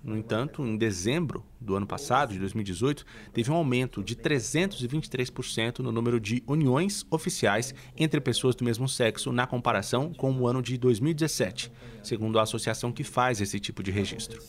No 0.01 0.17
entanto, 0.17 0.63
em 0.65 0.77
dezembro 0.77 1.43
do 1.59 1.75
ano 1.75 1.85
passado, 1.85 2.31
de 2.33 2.39
2018, 2.39 3.05
teve 3.33 3.51
um 3.51 3.55
aumento 3.55 4.01
de 4.01 4.15
323% 4.15 5.79
no 5.79 5.91
número 5.91 6.19
de 6.19 6.41
uniões 6.47 7.05
oficiais 7.11 7.75
entre 7.97 8.21
pessoas 8.21 8.55
do 8.55 8.63
mesmo 8.63 8.87
sexo 8.87 9.31
na 9.31 9.45
comparação 9.45 10.13
com 10.13 10.31
o 10.31 10.47
ano 10.47 10.61
de 10.61 10.77
2017, 10.77 11.71
segundo 12.01 12.39
a 12.39 12.43
associação 12.43 12.91
que 12.93 13.03
faz 13.03 13.41
esse 13.41 13.59
tipo 13.59 13.83
de 13.83 13.91
registro. 13.91 14.41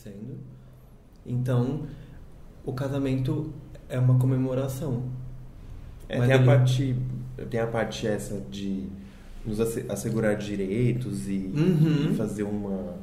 Então, 1.25 1.85
o 2.65 2.73
casamento 2.73 3.53
é 3.89 3.99
uma 3.99 4.17
comemoração. 4.17 5.03
É, 6.07 6.19
tem, 6.19 6.31
a 6.31 6.35
ele- 6.35 6.45
parte, 6.45 6.95
tem 7.49 7.59
a 7.59 7.67
parte 7.67 8.07
essa 8.07 8.39
de 8.49 8.87
nos 9.45 9.59
asse- 9.59 9.85
assegurar 9.89 10.35
direitos 10.37 11.27
e, 11.27 11.51
Uhum. 11.53 12.15
fazer 12.15 12.43
uma. 12.43 12.95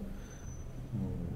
um- 0.95 1.28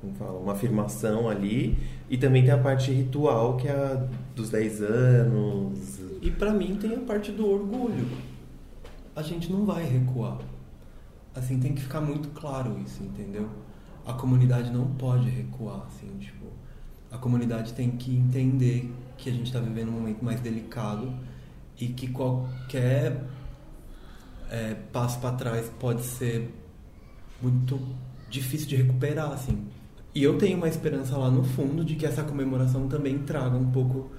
como 0.00 0.14
fala? 0.14 0.38
Uma 0.38 0.52
afirmação 0.52 1.28
ali. 1.28 1.76
E 2.08 2.16
também 2.16 2.42
tem 2.42 2.52
a 2.52 2.58
parte 2.58 2.90
ritual, 2.90 3.56
que 3.56 3.68
é 3.68 3.72
a 3.72 4.08
dos 4.34 4.50
10 4.50 4.82
anos. 4.82 6.00
E 6.22 6.30
pra 6.30 6.52
mim 6.52 6.76
tem 6.76 6.94
a 6.94 7.00
parte 7.00 7.32
do 7.32 7.46
orgulho. 7.46 8.06
A 9.14 9.22
gente 9.22 9.50
não 9.50 9.64
vai 9.64 9.84
recuar. 9.84 10.38
Assim, 11.34 11.58
tem 11.58 11.74
que 11.74 11.82
ficar 11.82 12.00
muito 12.00 12.28
claro 12.30 12.80
isso, 12.84 13.02
entendeu? 13.02 13.48
A 14.06 14.12
comunidade 14.12 14.72
não 14.72 14.86
pode 14.86 15.28
recuar, 15.28 15.86
assim, 15.86 16.08
tipo... 16.18 16.46
A 17.10 17.16
comunidade 17.16 17.72
tem 17.72 17.90
que 17.90 18.14
entender 18.14 18.92
que 19.16 19.30
a 19.30 19.32
gente 19.32 19.52
tá 19.52 19.60
vivendo 19.60 19.88
um 19.88 19.92
momento 19.92 20.24
mais 20.24 20.40
delicado 20.40 21.12
e 21.80 21.88
que 21.88 22.08
qualquer 22.08 23.24
é, 24.50 24.74
passo 24.92 25.18
para 25.20 25.32
trás 25.32 25.70
pode 25.78 26.02
ser 26.02 26.52
muito 27.40 27.80
difícil 28.28 28.68
de 28.68 28.76
recuperar, 28.76 29.32
assim. 29.32 29.66
E 30.14 30.22
eu 30.22 30.38
tenho 30.38 30.56
uma 30.56 30.68
esperança 30.68 31.16
lá 31.16 31.30
no 31.30 31.44
fundo 31.44 31.84
de 31.84 31.94
que 31.94 32.06
essa 32.06 32.22
comemoração 32.22 32.88
também 32.88 33.18
traga 33.18 33.56
um 33.56 33.70
pouco 33.70 34.10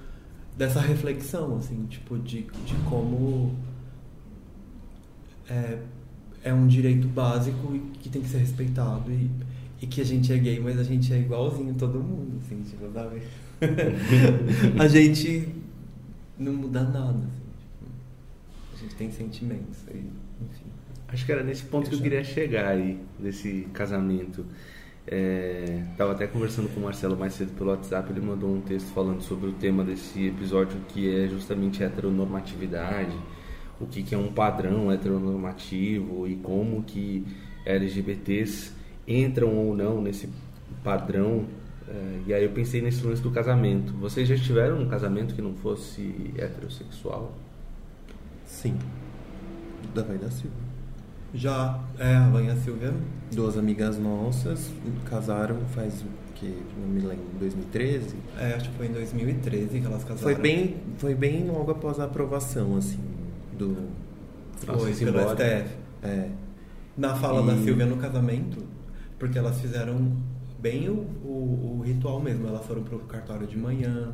dessa 0.56 0.80
reflexão, 0.80 1.56
assim, 1.56 1.86
tipo, 1.86 2.18
de, 2.18 2.42
de 2.42 2.74
como 2.88 3.56
é, 5.48 5.78
é 6.44 6.54
um 6.54 6.66
direito 6.66 7.08
básico 7.08 7.74
e 7.74 7.80
que 7.98 8.08
tem 8.08 8.22
que 8.22 8.28
ser 8.28 8.38
respeitado 8.38 9.10
e, 9.10 9.30
e 9.82 9.86
que 9.86 10.00
a 10.00 10.04
gente 10.04 10.32
é 10.32 10.38
gay, 10.38 10.60
mas 10.60 10.78
a 10.78 10.84
gente 10.84 11.12
é 11.12 11.18
igualzinho 11.18 11.74
todo 11.74 11.98
mundo, 11.98 12.38
assim, 12.44 12.62
tipo, 12.62 12.90
sabe? 12.92 13.22
a 14.78 14.88
gente 14.88 15.48
não 16.38 16.52
muda 16.52 16.82
nada, 16.82 17.18
assim, 17.18 17.50
tipo, 17.58 17.86
a 18.74 18.76
gente 18.76 18.94
tem 18.94 19.10
sentimentos, 19.10 19.78
e, 19.88 19.98
enfim. 19.98 20.70
Acho 21.08 21.26
que 21.26 21.32
era 21.32 21.42
nesse 21.42 21.64
ponto 21.64 21.90
que 21.90 21.96
eu 21.96 22.00
queria 22.00 22.22
chegar 22.22 22.68
aí, 22.68 23.00
desse 23.18 23.66
casamento. 23.72 24.46
É, 25.12 25.82
tava 25.96 26.12
até 26.12 26.28
conversando 26.28 26.72
com 26.72 26.78
o 26.78 26.84
Marcelo 26.84 27.16
mais 27.16 27.34
cedo 27.34 27.52
pelo 27.56 27.70
WhatsApp, 27.70 28.12
ele 28.12 28.20
mandou 28.20 28.54
um 28.54 28.60
texto 28.60 28.86
falando 28.94 29.20
sobre 29.22 29.48
o 29.48 29.52
tema 29.52 29.82
desse 29.82 30.28
episódio 30.28 30.78
que 30.86 31.12
é 31.12 31.26
justamente 31.26 31.82
heteronormatividade, 31.82 33.16
o 33.80 33.86
que, 33.86 34.04
que 34.04 34.14
é 34.14 34.18
um 34.18 34.32
padrão 34.32 34.92
heteronormativo 34.92 36.28
e 36.28 36.36
como 36.36 36.84
que 36.84 37.26
LGBTs 37.66 38.72
entram 39.08 39.52
ou 39.56 39.74
não 39.74 40.00
nesse 40.00 40.28
padrão. 40.84 41.44
É, 41.88 42.20
e 42.28 42.34
aí 42.34 42.44
eu 42.44 42.50
pensei 42.50 42.80
nesse 42.80 43.04
lance 43.04 43.20
do 43.20 43.32
casamento. 43.32 43.92
Vocês 43.94 44.28
já 44.28 44.36
tiveram 44.36 44.80
um 44.80 44.88
casamento 44.88 45.34
que 45.34 45.42
não 45.42 45.54
fosse 45.54 46.32
heterossexual? 46.38 47.34
Sim. 48.46 48.78
Da 49.92 50.04
Silva. 50.30 50.69
Já, 51.32 51.80
é, 51.98 52.14
a 52.16 52.28
Vanha 52.28 52.56
Silvia, 52.56 52.92
Duas 53.32 53.56
amigas 53.56 53.96
nossas 53.98 54.72
casaram 55.08 55.56
faz 55.74 56.02
o 56.02 56.32
que? 56.34 56.52
Não 56.80 56.88
me 56.88 57.00
lembro, 57.00 57.24
2013? 57.38 58.16
é, 58.36 58.54
acho 58.54 58.68
que 58.70 58.76
foi 58.76 58.86
em 58.86 58.92
2013 58.92 59.80
que 59.80 59.86
elas 59.86 60.02
casaram. 60.02 60.18
Foi 60.22 60.34
bem, 60.34 60.76
foi 60.98 61.14
bem 61.14 61.46
logo 61.46 61.70
após 61.70 62.00
a 62.00 62.04
aprovação, 62.04 62.76
assim, 62.76 62.98
do. 63.56 63.76
Foi, 64.56 64.92
pelo. 64.96 65.20
STF. 65.30 65.76
É. 66.02 66.30
Na 66.96 67.14
fala 67.14 67.46
da 67.46 67.54
E- 67.54 67.62
Silvia 67.62 67.86
no 67.86 67.96
casamento, 67.98 68.64
porque 69.18 69.38
elas 69.38 69.60
fizeram 69.60 70.12
bem 70.58 70.88
o, 70.88 70.94
o, 71.24 71.76
o 71.78 71.82
ritual 71.86 72.20
mesmo. 72.20 72.48
Elas 72.48 72.66
foram 72.66 72.82
pro 72.82 72.98
cartório 73.00 73.46
de 73.46 73.56
manhã 73.56 74.12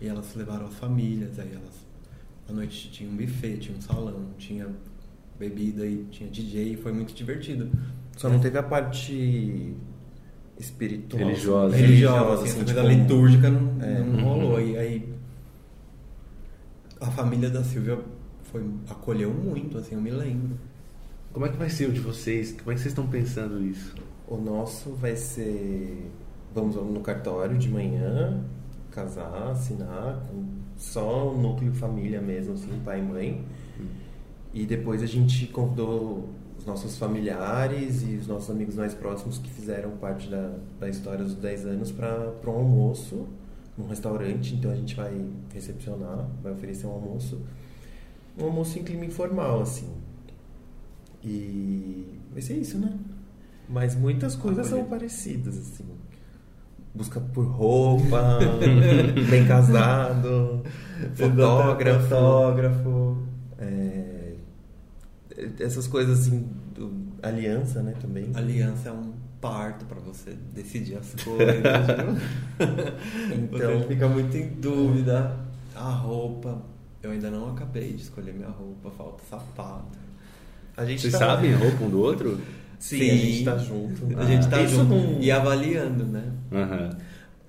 e 0.00 0.08
elas 0.08 0.34
levaram 0.34 0.66
as 0.66 0.74
famílias. 0.74 1.38
Aí 1.38 1.50
elas, 1.52 1.86
à 2.48 2.52
noite 2.52 2.90
tinha 2.90 3.10
um 3.10 3.14
buffet, 3.14 3.58
tinha 3.58 3.76
um 3.76 3.80
salão, 3.80 4.24
tinha 4.38 4.68
bebida 5.48 5.84
e 5.86 6.04
tinha 6.10 6.30
DJ. 6.30 6.76
Foi 6.76 6.92
muito 6.92 7.12
divertido. 7.14 7.68
Só 8.16 8.28
não 8.28 8.38
teve 8.38 8.58
a 8.58 8.62
parte 8.62 9.74
espiritual. 10.58 11.22
Religiosa. 11.24 11.76
religiosa, 11.76 12.34
assim, 12.34 12.44
essa 12.44 12.64
tipo, 12.64 12.80
coisa 12.80 12.82
litúrgica 12.94 13.50
não, 13.50 13.82
É. 13.82 13.98
não 14.00 14.24
rolou. 14.24 14.60
E 14.60 14.76
aí 14.76 15.12
a 17.00 17.10
família 17.10 17.50
da 17.50 17.64
Silvia 17.64 17.98
foi, 18.44 18.64
acolheu 18.88 19.32
muito, 19.32 19.78
assim, 19.78 19.94
eu 19.94 20.00
me 20.00 20.10
lembro. 20.10 20.56
Como 21.32 21.46
é 21.46 21.48
que 21.48 21.56
vai 21.56 21.70
ser 21.70 21.88
o 21.88 21.92
de 21.92 22.00
vocês? 22.00 22.52
Como 22.52 22.70
é 22.70 22.74
que 22.74 22.80
vocês 22.80 22.92
estão 22.92 23.06
pensando 23.06 23.64
isso? 23.64 23.94
O 24.28 24.36
nosso 24.36 24.90
vai 24.92 25.16
ser. 25.16 26.10
Vamos 26.54 26.76
no 26.76 27.00
cartório 27.00 27.56
de 27.56 27.68
manhã, 27.70 28.44
casar, 28.90 29.50
assinar, 29.50 30.22
com 30.28 30.44
só 30.76 31.32
o 31.32 31.40
núcleo 31.40 31.72
família 31.72 32.20
mesmo, 32.20 32.52
assim, 32.52 32.68
pai 32.84 33.00
e 33.00 33.02
mãe. 33.02 33.44
E 34.52 34.66
depois 34.66 35.02
a 35.02 35.06
gente 35.06 35.46
convidou 35.46 36.28
os 36.58 36.66
nossos 36.66 36.96
familiares 36.98 38.02
e 38.02 38.14
os 38.14 38.26
nossos 38.26 38.50
amigos 38.50 38.76
mais 38.76 38.94
próximos 38.94 39.38
que 39.38 39.50
fizeram 39.50 39.90
parte 39.92 40.28
da, 40.28 40.52
da 40.78 40.88
história 40.88 41.24
dos 41.24 41.34
10 41.34 41.66
anos 41.66 41.90
para 41.90 42.32
um 42.46 42.50
almoço 42.50 43.26
num 43.76 43.88
restaurante. 43.88 44.54
Então 44.54 44.70
a 44.70 44.74
gente 44.76 44.94
vai 44.94 45.24
recepcionar, 45.52 46.28
vai 46.42 46.52
oferecer 46.52 46.86
um 46.86 46.92
almoço. 46.92 47.40
Um 48.38 48.44
almoço 48.44 48.78
em 48.78 48.82
clima 48.82 49.04
informal, 49.04 49.62
assim. 49.62 49.90
E 51.24 52.20
vai 52.32 52.42
ser 52.42 52.54
isso, 52.54 52.78
né? 52.78 52.92
Mas 53.68 53.94
muitas 53.94 54.36
coisas 54.36 54.66
são 54.66 54.84
parecidas, 54.84 55.56
assim. 55.58 55.84
Busca 56.94 57.20
por 57.20 57.46
roupa, 57.46 58.38
bem 59.30 59.46
casado, 59.46 60.62
fotógrafo. 61.14 62.02
Fotógrafo. 62.02 63.18
é, 63.58 64.11
essas 65.60 65.86
coisas 65.86 66.20
assim, 66.20 66.46
do- 66.74 66.92
aliança, 67.22 67.82
né, 67.82 67.94
também. 68.00 68.30
Aliança 68.34 68.88
é 68.88 68.92
um 68.92 69.12
parto 69.40 69.84
pra 69.86 69.98
você 70.00 70.36
decidir 70.54 70.96
as 70.96 71.14
coisas. 71.22 71.56
Então- 73.32 73.78
você 73.80 73.86
fica 73.88 74.08
muito 74.08 74.36
em 74.36 74.48
dúvida. 74.48 75.36
A 75.74 75.90
roupa, 75.90 76.62
eu 77.02 77.10
ainda 77.10 77.30
não 77.30 77.50
acabei 77.50 77.92
de 77.94 78.02
escolher 78.02 78.34
minha 78.34 78.48
roupa, 78.50 78.90
falta 78.90 79.22
sapato. 79.30 79.98
A 80.76 80.84
gente 80.84 81.00
Vocês 81.02 81.12
tá- 81.12 81.18
sabem 81.18 81.54
a 81.54 81.56
roupa 81.58 81.84
um 81.84 81.90
do 81.90 82.00
outro? 82.00 82.40
Sim, 82.78 83.10
a 83.10 83.14
gente 83.16 83.44
tá 83.44 83.58
junto. 83.58 84.18
A 84.18 84.24
gente 84.24 84.48
tá 84.48 84.60
Isso 84.60 84.74
junto 84.76 84.94
não- 84.94 85.20
e 85.20 85.30
avaliando, 85.30 86.04
né? 86.04 86.32
Aham. 86.52 86.90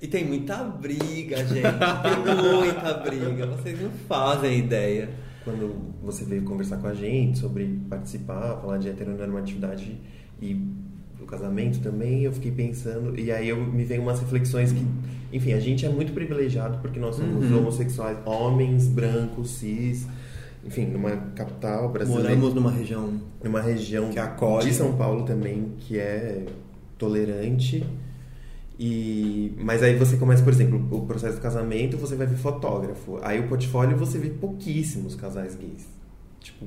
E 0.02 0.08
tem 0.08 0.26
muita 0.26 0.58
briga, 0.64 1.38
gente. 1.38 1.62
Tem 1.62 2.36
muita 2.62 2.94
briga. 2.96 3.46
Vocês 3.48 3.82
não 3.82 3.90
fazem 4.08 4.60
ideia. 4.60 5.10
Quando 5.44 5.76
você 6.02 6.24
veio 6.24 6.44
conversar 6.44 6.78
com 6.78 6.88
a 6.88 6.94
gente 6.94 7.38
sobre 7.40 7.66
participar, 7.90 8.60
falar 8.62 8.78
de 8.78 8.88
heteronormatividade 8.90 9.98
e 10.42 10.54
do 11.20 11.26
casamento 11.26 11.80
também, 11.80 12.24
eu 12.24 12.32
fiquei 12.32 12.52
pensando, 12.52 13.18
e 13.20 13.32
aí 13.32 13.50
eu, 13.50 13.58
me 13.66 13.84
veio 13.84 14.02
umas 14.02 14.20
reflexões 14.20 14.72
que, 14.72 14.86
enfim, 15.32 15.54
a 15.54 15.60
gente 15.60 15.86
é 15.86 15.90
muito 15.90 16.14
privilegiado 16.14 16.78
porque 16.80 17.00
nós 17.00 17.16
somos 17.16 17.50
Uhum. 17.50 17.60
homossexuais, 17.60 18.18
homens, 18.26 18.88
brancos, 18.88 19.52
cis, 19.52 20.08
enfim, 20.66 20.86
numa 20.86 21.12
capital 21.36 21.90
brasileira. 21.90 22.30
Moramos 22.30 22.54
numa 22.54 22.72
região 22.72 23.14
numa 23.44 23.62
região 23.62 24.10
Que 24.10 24.20
acolhe. 24.20 24.70
de 24.70 24.74
São 24.74 24.96
Paulo 24.96 25.24
também 25.26 25.74
que 25.80 25.98
é 26.00 26.46
tolerante 26.98 27.84
e 28.80 29.54
mas 29.60 29.84
aí 29.84 29.96
você 29.98 30.18
começa 30.18 30.44
por 30.44 30.52
exemplo 30.52 30.88
o 30.92 31.06
processo 31.06 31.36
do 31.38 31.42
casamento 31.42 31.98
você 31.98 32.16
vai 32.16 32.28
ver 32.28 32.38
fotógrafo. 32.38 33.20
Aí 33.22 33.40
o 33.40 33.48
portfólio 33.48 33.98
você 33.98 34.18
vê 34.18 34.30
pouquíssimos 34.30 35.16
casais 35.16 35.56
gays. 35.56 35.88
Tipo 36.40 36.66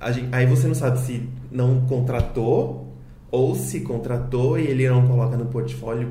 a 0.00 0.10
gen- 0.12 0.28
aí 0.32 0.46
você 0.46 0.66
não 0.66 0.74
sabe 0.74 1.00
se 1.00 1.28
não 1.50 1.82
contratou 1.86 2.92
ou 3.30 3.54
se 3.54 3.80
contratou 3.80 4.58
e 4.58 4.62
ele 4.66 4.88
não 4.88 5.06
coloca 5.06 5.36
no 5.36 5.46
portfólio 5.46 6.10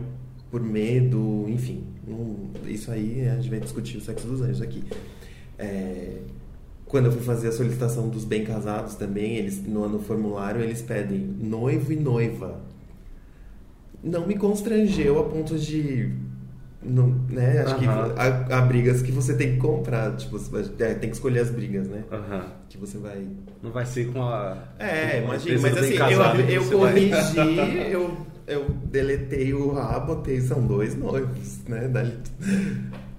por 0.50 0.62
medo 0.62 1.46
enfim. 1.48 1.84
Não- 2.08 2.50
isso 2.70 2.92
aí 2.92 3.28
a 3.28 3.36
gente 3.36 3.50
vai 3.50 3.60
discutir 3.60 3.98
o 3.98 4.02
sexo 4.02 4.28
dos 4.28 4.42
anjos 4.42 4.62
aqui. 4.62 4.84
É, 5.58 6.18
quando 6.86 7.06
eu 7.06 7.12
fui 7.12 7.22
fazer 7.22 7.50
a 7.50 7.52
solicitação 7.52 8.10
dos 8.10 8.26
bem 8.26 8.44
casados 8.44 8.96
também, 8.96 9.36
eles 9.36 9.64
no, 9.66 9.88
no 9.88 10.00
formulário 10.00 10.62
eles 10.62 10.82
pedem 10.82 11.20
noivo 11.20 11.94
e 11.94 11.96
noiva. 11.96 12.60
Não 14.04 14.26
me 14.28 14.36
constrangeu 14.36 15.20
a 15.20 15.24
ponto 15.24 15.58
de 15.58 16.12
não, 16.84 17.08
né? 17.30 17.60
Acho 17.60 17.78
que 17.78 17.86
Aham. 17.86 18.16
há, 18.18 18.58
há 18.58 18.62
brigas 18.62 19.04
que 19.04 19.12
você 19.12 19.36
tem 19.36 19.52
que 19.54 19.58
comprar, 19.58 20.16
tipo, 20.16 20.40
você 20.40 20.50
vai- 20.50 20.90
é, 20.90 20.94
tem 20.96 21.10
que 21.12 21.16
escolher 21.16 21.40
as 21.42 21.52
brigas, 21.52 21.88
né? 21.88 22.04
Aham. 22.12 22.46
Que 22.70 22.78
você 22.78 22.98
vai. 22.98 23.28
Não 23.62 23.72
vai 23.72 23.86
ser 23.86 24.12
com 24.12 24.24
a. 24.24 24.58
É, 24.80 25.20
com 25.20 25.26
imagina, 25.26 25.60
mas 25.62 25.78
assim, 25.78 25.94
eu, 25.94 26.08
que 26.48 26.54
eu 26.54 26.64
você 26.64 26.76
vai- 26.76 26.94
corrigi, 26.94 27.38
eu, 27.92 28.18
eu 28.48 28.70
deletei 28.86 29.54
o 29.54 29.78
A, 29.78 30.00
botei, 30.00 30.42
são 30.42 30.66
dois 30.66 30.96
noivos, 30.96 31.60
né? 31.68 31.88
Dali- 31.88 32.18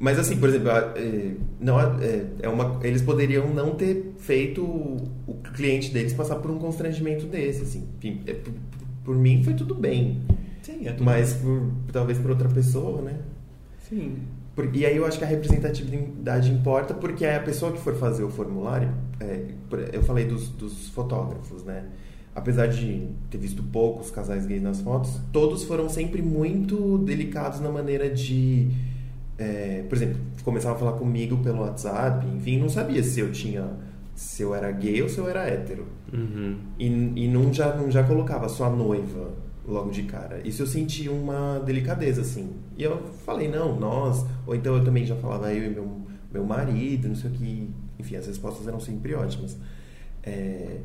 Mas 0.00 0.18
assim, 0.18 0.36
por 0.38 0.48
exemplo, 0.48 0.68
é, 0.70 1.30
não, 1.60 1.78
é, 1.80 2.24
é 2.40 2.48
uma, 2.48 2.80
eles 2.82 3.02
poderiam 3.02 3.46
não 3.54 3.76
ter 3.76 4.14
feito 4.18 4.60
o, 4.64 5.08
cliente 5.54 5.92
deles 5.92 6.12
passar 6.12 6.36
por 6.36 6.50
um 6.50 6.58
constrangimento 6.58 7.26
desse, 7.26 7.62
assim. 7.62 7.86
Enfim, 7.98 8.20
por, 8.42 8.52
por 9.04 9.16
mim 9.16 9.44
foi 9.44 9.54
tudo 9.54 9.74
bem. 9.76 10.20
Sim, 10.62 10.86
é 10.86 10.92
tudo 10.92 11.04
Mas 11.04 11.34
por, 11.34 11.70
talvez 11.92 12.18
por 12.18 12.30
outra 12.30 12.48
pessoa, 12.48 13.02
né? 13.02 13.18
Sim. 13.88 14.18
Por- 14.54 14.74
e 14.74 14.86
aí 14.86 14.96
eu 14.96 15.04
acho 15.04 15.18
que 15.18 15.24
a 15.24 15.26
representatividade 15.26 16.50
importa 16.52 16.94
porque 16.94 17.24
é 17.24 17.36
a 17.36 17.40
pessoa 17.40 17.72
que 17.72 17.80
for 17.80 17.94
fazer 17.94 18.22
o 18.22 18.30
formulário, 18.30 18.90
é, 19.18 19.46
eu 19.92 20.02
falei 20.02 20.24
dos, 20.26 20.48
dos 20.50 20.88
fotógrafos, 20.90 21.64
né? 21.64 21.84
Apesar 22.34 22.66
de 22.66 23.08
ter 23.30 23.38
visto 23.38 23.62
poucos 23.62 24.10
casais 24.10 24.46
gays 24.46 24.62
nas 24.62 24.80
fotos, 24.80 25.20
todos 25.32 25.64
foram 25.64 25.88
sempre 25.88 26.22
muito 26.22 26.96
delicados 26.98 27.60
na 27.60 27.70
maneira 27.70 28.08
de, 28.08 28.68
é, 29.36 29.84
por 29.88 29.96
exemplo, 29.96 30.18
começavam 30.42 30.76
a 30.76 30.78
falar 30.78 30.92
comigo 30.92 31.38
pelo 31.38 31.60
WhatsApp, 31.60 32.26
enfim, 32.34 32.58
não 32.58 32.70
sabia 32.70 33.02
se 33.02 33.20
eu 33.20 33.30
tinha, 33.30 33.68
se 34.14 34.42
eu 34.42 34.54
era 34.54 34.70
gay 34.70 35.02
ou 35.02 35.08
se 35.10 35.18
eu 35.18 35.28
era 35.28 35.46
hétero. 35.46 35.86
Uhum. 36.12 36.56
E, 36.78 36.86
e 36.86 37.28
não, 37.28 37.52
já, 37.52 37.74
não 37.74 37.90
já 37.90 38.02
colocava 38.02 38.48
sua 38.48 38.70
noiva 38.70 39.30
logo 39.66 39.90
de 39.90 40.02
cara. 40.04 40.40
Isso 40.44 40.62
eu 40.62 40.66
senti 40.66 41.08
uma 41.08 41.60
delicadeza, 41.64 42.20
assim. 42.22 42.50
E 42.76 42.82
eu 42.82 43.00
falei, 43.24 43.48
não, 43.48 43.78
nós. 43.78 44.24
Ou 44.46 44.54
então 44.54 44.76
eu 44.76 44.84
também 44.84 45.04
já 45.06 45.14
falava 45.16 45.52
eu 45.52 45.64
e 45.66 45.70
meu, 45.70 46.00
meu 46.32 46.44
marido, 46.44 47.08
não 47.08 47.14
sei 47.16 47.30
o 47.30 47.32
que. 47.34 47.70
Enfim, 47.98 48.16
as 48.16 48.26
respostas 48.26 48.66
eram 48.66 48.80
sempre 48.80 49.14
ótimas. 49.14 49.56
É, 50.22 50.76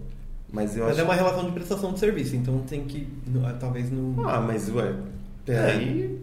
mas 0.51 0.75
eu 0.77 0.83
Mas 0.85 0.93
acho. 0.93 1.01
é 1.01 1.03
uma 1.03 1.13
relação 1.15 1.45
de 1.45 1.51
prestação 1.51 1.93
de 1.93 1.99
serviço, 1.99 2.35
então 2.35 2.59
tem 2.59 2.83
que. 2.85 3.07
ah, 3.43 3.53
Talvez 3.59 3.91
não. 3.91 4.15
Ah, 4.27 4.39
mas 4.41 4.69
ué, 4.69 4.93
peraí. 5.45 6.17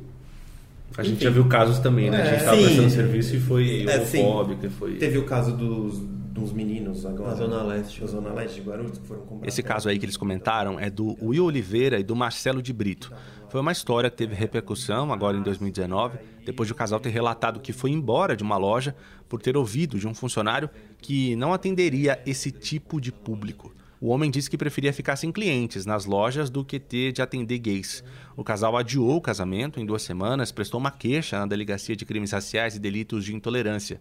A 0.96 1.02
gente 1.02 1.14
Enfim. 1.16 1.24
já 1.24 1.30
viu 1.30 1.46
casos 1.48 1.80
também, 1.80 2.08
né? 2.08 2.22
A 2.22 2.24
gente 2.24 2.34
É, 2.34 2.38
estava 2.38 2.56
sim. 2.56 2.64
prestando 2.64 2.90
serviço 2.90 3.34
e 3.36 3.40
foi 3.40 3.84
É, 3.88 3.96
homofóbico, 3.96 4.66
e 4.66 4.70
foi. 4.70 4.94
Teve 4.96 5.18
o 5.18 5.24
caso 5.24 5.56
dos, 5.56 6.00
dos 6.34 6.52
meninos 6.52 7.06
agora. 7.06 7.30
Na 7.30 7.36
Zona 7.36 7.62
Leste. 7.62 8.00
Da 8.00 8.06
Zona 8.08 8.32
Leste 8.32 8.60
de 8.60 8.68
Guarulhos, 8.68 8.98
que 8.98 9.06
foram 9.06 9.22
comprar. 9.22 9.46
Esse 9.46 9.62
caso 9.62 9.88
aí 9.88 9.98
que 9.98 10.04
eles 10.04 10.16
comentaram 10.16 10.78
é 10.80 10.90
do 10.90 11.16
Will 11.22 11.44
Oliveira 11.44 12.00
e 12.00 12.02
do 12.02 12.16
Marcelo 12.16 12.60
de 12.60 12.72
Brito. 12.72 13.12
Foi 13.48 13.60
uma 13.60 13.70
história 13.70 14.10
que 14.10 14.16
teve 14.16 14.34
repercussão 14.34 15.12
agora 15.12 15.36
em 15.36 15.42
2019, 15.42 16.18
depois 16.44 16.66
de 16.66 16.72
o 16.72 16.76
casal 16.76 16.98
ter 16.98 17.10
relatado 17.10 17.60
que 17.60 17.72
foi 17.72 17.92
embora 17.92 18.36
de 18.36 18.42
uma 18.42 18.56
loja 18.56 18.96
por 19.28 19.40
ter 19.40 19.56
ouvido 19.56 19.96
de 19.96 20.08
um 20.08 20.14
funcionário 20.14 20.68
que 20.98 21.36
não 21.36 21.52
atenderia 21.52 22.20
esse 22.26 22.50
tipo 22.50 23.00
de 23.00 23.12
público. 23.12 23.72
O 24.00 24.08
homem 24.08 24.28
disse 24.28 24.50
que 24.50 24.58
preferia 24.58 24.92
ficar 24.92 25.14
sem 25.14 25.30
clientes 25.30 25.86
nas 25.86 26.04
lojas 26.04 26.50
do 26.50 26.64
que 26.64 26.80
ter 26.80 27.12
de 27.12 27.22
atender 27.22 27.58
gays. 27.58 28.02
O 28.36 28.42
casal 28.42 28.76
adiou 28.76 29.16
o 29.16 29.20
casamento 29.20 29.78
em 29.78 29.86
duas 29.86 30.02
semanas, 30.02 30.50
prestou 30.50 30.80
uma 30.80 30.90
queixa 30.90 31.38
na 31.38 31.46
Delegacia 31.46 31.94
de 31.94 32.04
Crimes 32.04 32.32
Raciais 32.32 32.74
e 32.74 32.80
Delitos 32.80 33.24
de 33.24 33.34
Intolerância. 33.36 34.00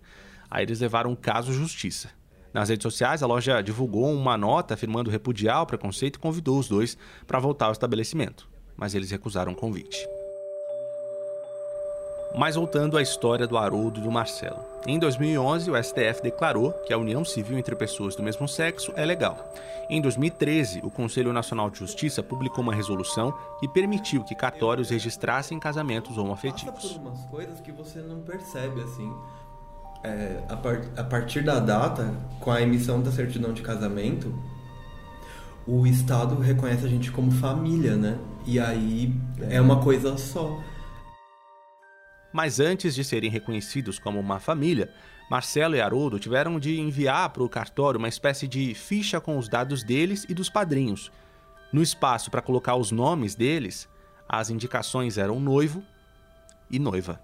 Aí 0.50 0.66
eles 0.66 0.80
levaram 0.80 1.12
o 1.12 1.16
caso 1.16 1.52
à 1.52 1.54
justiça. 1.54 2.10
Nas 2.54 2.70
redes 2.70 2.84
sociais, 2.84 3.24
a 3.24 3.28
loja 3.28 3.62
divulgou 3.62 4.14
uma 4.14 4.38
nota 4.38 4.76
afirmando 4.76 5.10
repudiar 5.10 5.64
o 5.64 5.66
preconceito 5.66 6.18
e 6.18 6.20
convidou 6.20 6.60
os 6.60 6.70
dois 6.70 6.96
para 7.26 7.40
voltar 7.40 7.66
ao 7.66 7.72
estabelecimento, 7.72 8.48
mas 8.78 8.94
eles 8.94 9.10
recusaram 9.10 9.54
o 9.54 9.56
convite. 9.56 10.08
Mas 12.38 12.56
voltando 12.56 12.98
à 12.98 13.02
história 13.02 13.46
do 13.46 13.58
Haroldo 13.58 14.00
e 14.00 14.04
do 14.04 14.12
Marcelo. 14.12 14.60
Em 14.88 14.98
2011, 14.98 15.70
o 15.70 15.84
STF 15.84 16.22
declarou 16.22 16.72
que 16.86 16.94
a 16.94 16.98
união 16.98 17.24
civil 17.24 17.58
entre 17.58 17.76
pessoas 17.76 18.16
do 18.16 18.24
mesmo 18.24 18.48
sexo 18.48 18.92
é 18.96 19.06
legal. 19.06 19.54
Em 19.90 20.02
2013, 20.02 20.82
o 20.84 20.90
Conselho 20.90 21.32
Nacional 21.34 21.70
de 21.70 21.78
Justiça 21.78 22.24
publicou 22.24 22.64
uma 22.64 22.74
resolução 22.74 23.32
que 23.60 23.68
permitiu 23.68 24.24
que 24.24 24.34
cartórios 24.34 24.90
registrassem 24.90 25.60
casamentos 25.60 26.10
Passa 26.12 26.22
homoafetivos. 26.22 26.94
por 26.94 27.02
umas 27.02 27.26
coisas 27.26 27.62
que 27.62 27.72
você 27.72 28.00
não 28.00 28.22
percebe, 28.22 28.82
assim. 28.82 29.12
É, 30.04 30.44
a, 30.50 30.58
par- 30.58 30.82
a 30.98 31.04
partir 31.04 31.44
da 31.44 31.60
data, 31.60 32.14
com 32.42 32.52
a 32.52 32.62
emissão 32.62 33.02
da 33.02 33.10
certidão 33.12 33.54
de 33.54 33.62
casamento, 33.62 34.38
o 35.66 35.88
Estado 35.88 36.36
reconhece 36.36 36.86
a 36.86 36.90
gente 36.90 37.10
como 37.10 37.32
família, 37.32 37.96
né? 37.96 38.20
E 38.46 38.60
aí 38.60 39.16
é 39.50 39.62
uma 39.62 39.82
coisa 39.82 40.18
só. 40.18 40.62
Mas 42.34 42.60
antes 42.60 42.94
de 42.94 43.04
serem 43.04 43.30
reconhecidos 43.30 43.98
como 43.98 44.20
uma 44.20 44.40
família, 44.40 44.92
Marcelo 45.32 45.76
e 45.76 45.82
Haroldo 45.82 46.20
tiveram 46.20 46.60
de 46.60 46.80
enviar 46.80 47.30
para 47.30 47.44
o 47.44 47.48
cartório 47.48 47.98
uma 47.98 48.10
espécie 48.10 48.46
de 48.46 48.74
ficha 48.74 49.22
com 49.22 49.38
os 49.38 49.48
dados 49.48 49.84
deles 49.84 50.26
e 50.28 50.34
dos 50.34 50.50
padrinhos. 50.50 51.12
No 51.72 51.82
espaço 51.82 52.30
para 52.30 52.42
colocar 52.42 52.76
os 52.76 52.92
nomes 52.92 53.36
deles, 53.36 53.88
as 54.28 54.50
indicações 54.50 55.18
eram 55.18 55.40
noivo 55.40 55.82
e 56.70 56.78
noiva. 56.78 57.22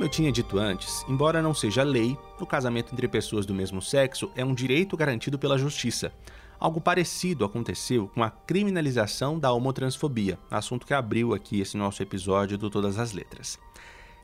Como 0.00 0.08
eu 0.08 0.12
tinha 0.12 0.32
dito 0.32 0.58
antes, 0.58 1.04
embora 1.10 1.42
não 1.42 1.52
seja 1.52 1.82
lei, 1.82 2.16
o 2.38 2.46
casamento 2.46 2.90
entre 2.90 3.06
pessoas 3.06 3.44
do 3.44 3.52
mesmo 3.52 3.82
sexo 3.82 4.30
é 4.34 4.42
um 4.42 4.54
direito 4.54 4.96
garantido 4.96 5.38
pela 5.38 5.58
justiça. 5.58 6.10
Algo 6.58 6.80
parecido 6.80 7.44
aconteceu 7.44 8.08
com 8.08 8.22
a 8.22 8.30
criminalização 8.30 9.38
da 9.38 9.52
homotransfobia, 9.52 10.38
assunto 10.50 10.86
que 10.86 10.94
abriu 10.94 11.34
aqui 11.34 11.60
esse 11.60 11.76
nosso 11.76 12.02
episódio 12.02 12.56
do 12.56 12.70
Todas 12.70 12.98
as 12.98 13.12
Letras. 13.12 13.58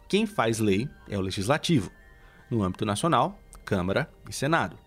Quem 0.09 0.25
faz 0.25 0.61
lei 0.61 0.89
é 1.11 1.19
o 1.19 1.21
legislativo, 1.21 1.91
no 2.51 2.63
âmbito 2.63 2.87
nacional, 2.87 3.39
Câmara 3.63 4.11
e 4.31 4.33
Senado. 4.33 4.79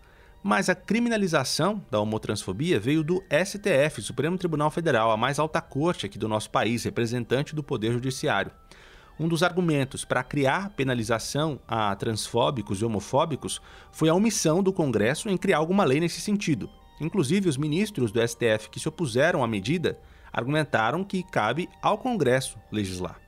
Mas 0.42 0.68
a 0.68 0.74
criminalização 0.74 1.80
da 1.88 2.00
homotransfobia 2.00 2.80
veio 2.80 3.04
do 3.04 3.22
STF, 3.30 4.02
Supremo 4.02 4.36
Tribunal 4.36 4.72
Federal, 4.72 5.12
a 5.12 5.16
mais 5.16 5.38
alta 5.38 5.60
corte 5.60 6.04
aqui 6.04 6.18
do 6.18 6.26
nosso 6.26 6.50
país, 6.50 6.82
representante 6.82 7.54
do 7.54 7.62
Poder 7.62 7.92
Judiciário. 7.92 8.50
Um 9.20 9.28
dos 9.28 9.42
argumentos 9.42 10.02
para 10.02 10.24
criar 10.24 10.70
penalização 10.70 11.60
a 11.68 11.94
transfóbicos 11.94 12.80
e 12.80 12.86
homofóbicos 12.86 13.60
foi 13.92 14.08
a 14.08 14.14
omissão 14.14 14.62
do 14.62 14.72
Congresso 14.72 15.28
em 15.28 15.36
criar 15.36 15.58
alguma 15.58 15.84
lei 15.84 16.00
nesse 16.00 16.22
sentido. 16.22 16.70
Inclusive, 16.98 17.46
os 17.46 17.58
ministros 17.58 18.10
do 18.10 18.26
STF 18.26 18.70
que 18.70 18.80
se 18.80 18.88
opuseram 18.88 19.44
à 19.44 19.46
medida 19.46 19.98
argumentaram 20.32 21.04
que 21.04 21.22
cabe 21.22 21.68
ao 21.82 21.98
Congresso 21.98 22.58
legislar. 22.72 23.20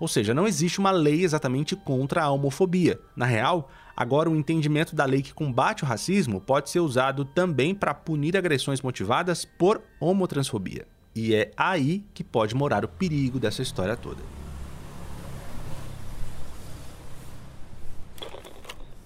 Ou 0.00 0.08
seja, 0.08 0.34
não 0.34 0.48
existe 0.48 0.80
uma 0.80 0.90
lei 0.90 1.22
exatamente 1.22 1.76
contra 1.76 2.24
a 2.24 2.30
homofobia. 2.30 2.98
Na 3.14 3.24
real, 3.24 3.70
agora 3.96 4.28
o 4.28 4.34
entendimento 4.34 4.96
da 4.96 5.04
lei 5.04 5.22
que 5.22 5.32
combate 5.32 5.84
o 5.84 5.86
racismo 5.86 6.40
pode 6.40 6.70
ser 6.70 6.80
usado 6.80 7.24
também 7.24 7.72
para 7.72 7.94
punir 7.94 8.36
agressões 8.36 8.82
motivadas 8.82 9.44
por 9.44 9.80
homotransfobia. 10.00 10.88
E 11.14 11.36
é 11.36 11.52
aí 11.56 12.04
que 12.12 12.24
pode 12.24 12.52
morar 12.52 12.84
o 12.84 12.88
perigo 12.88 13.38
dessa 13.38 13.62
história 13.62 13.96
toda. 13.96 14.40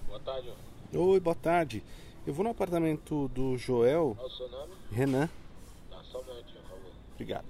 Boa 0.07 0.19
tarde, 0.19 0.49
ó. 0.49 0.53
Oi, 0.97 1.19
boa 1.19 1.35
tarde. 1.35 1.83
Eu 2.25 2.33
vou 2.33 2.45
no 2.45 2.51
apartamento 2.51 3.27
do 3.27 3.57
Joel. 3.57 4.15
Qual 4.15 4.27
o 4.27 4.31
seu 4.31 4.49
nome? 4.49 4.71
Renan. 4.89 5.27
Tá, 5.89 5.97
só 6.09 6.21
um 6.21 6.25
momentinho, 6.25 6.61
por 6.61 6.69
favor. 6.69 6.91
Obrigado. 7.13 7.45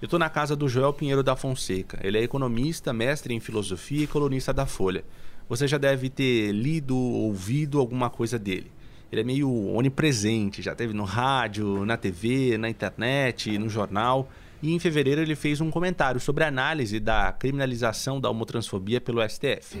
Eu 0.00 0.06
estou 0.06 0.18
na 0.18 0.30
casa 0.30 0.56
do 0.56 0.66
Joel 0.66 0.94
Pinheiro 0.94 1.22
da 1.22 1.36
Fonseca. 1.36 2.00
Ele 2.02 2.16
é 2.16 2.22
economista, 2.22 2.94
mestre 2.94 3.34
em 3.34 3.40
filosofia 3.40 4.04
e 4.04 4.06
colunista 4.06 4.54
da 4.54 4.64
Folha. 4.64 5.04
Você 5.50 5.68
já 5.68 5.76
deve 5.76 6.08
ter 6.08 6.50
lido, 6.50 6.96
ouvido 6.96 7.78
alguma 7.78 8.08
coisa 8.08 8.38
dele. 8.38 8.72
Ele 9.12 9.20
é 9.20 9.24
meio 9.24 9.52
onipresente, 9.74 10.62
já 10.62 10.74
teve 10.74 10.94
no 10.94 11.04
rádio, 11.04 11.84
na 11.84 11.98
TV, 11.98 12.56
na 12.56 12.70
internet, 12.70 13.58
no 13.58 13.68
jornal. 13.68 14.30
E 14.62 14.72
em 14.72 14.78
fevereiro 14.78 15.20
ele 15.20 15.36
fez 15.36 15.60
um 15.60 15.70
comentário 15.70 16.20
sobre 16.20 16.42
a 16.42 16.48
análise 16.48 16.98
da 16.98 17.30
criminalização 17.32 18.18
da 18.18 18.30
homotransfobia 18.30 18.98
pelo 18.98 19.20
STF. 19.28 19.78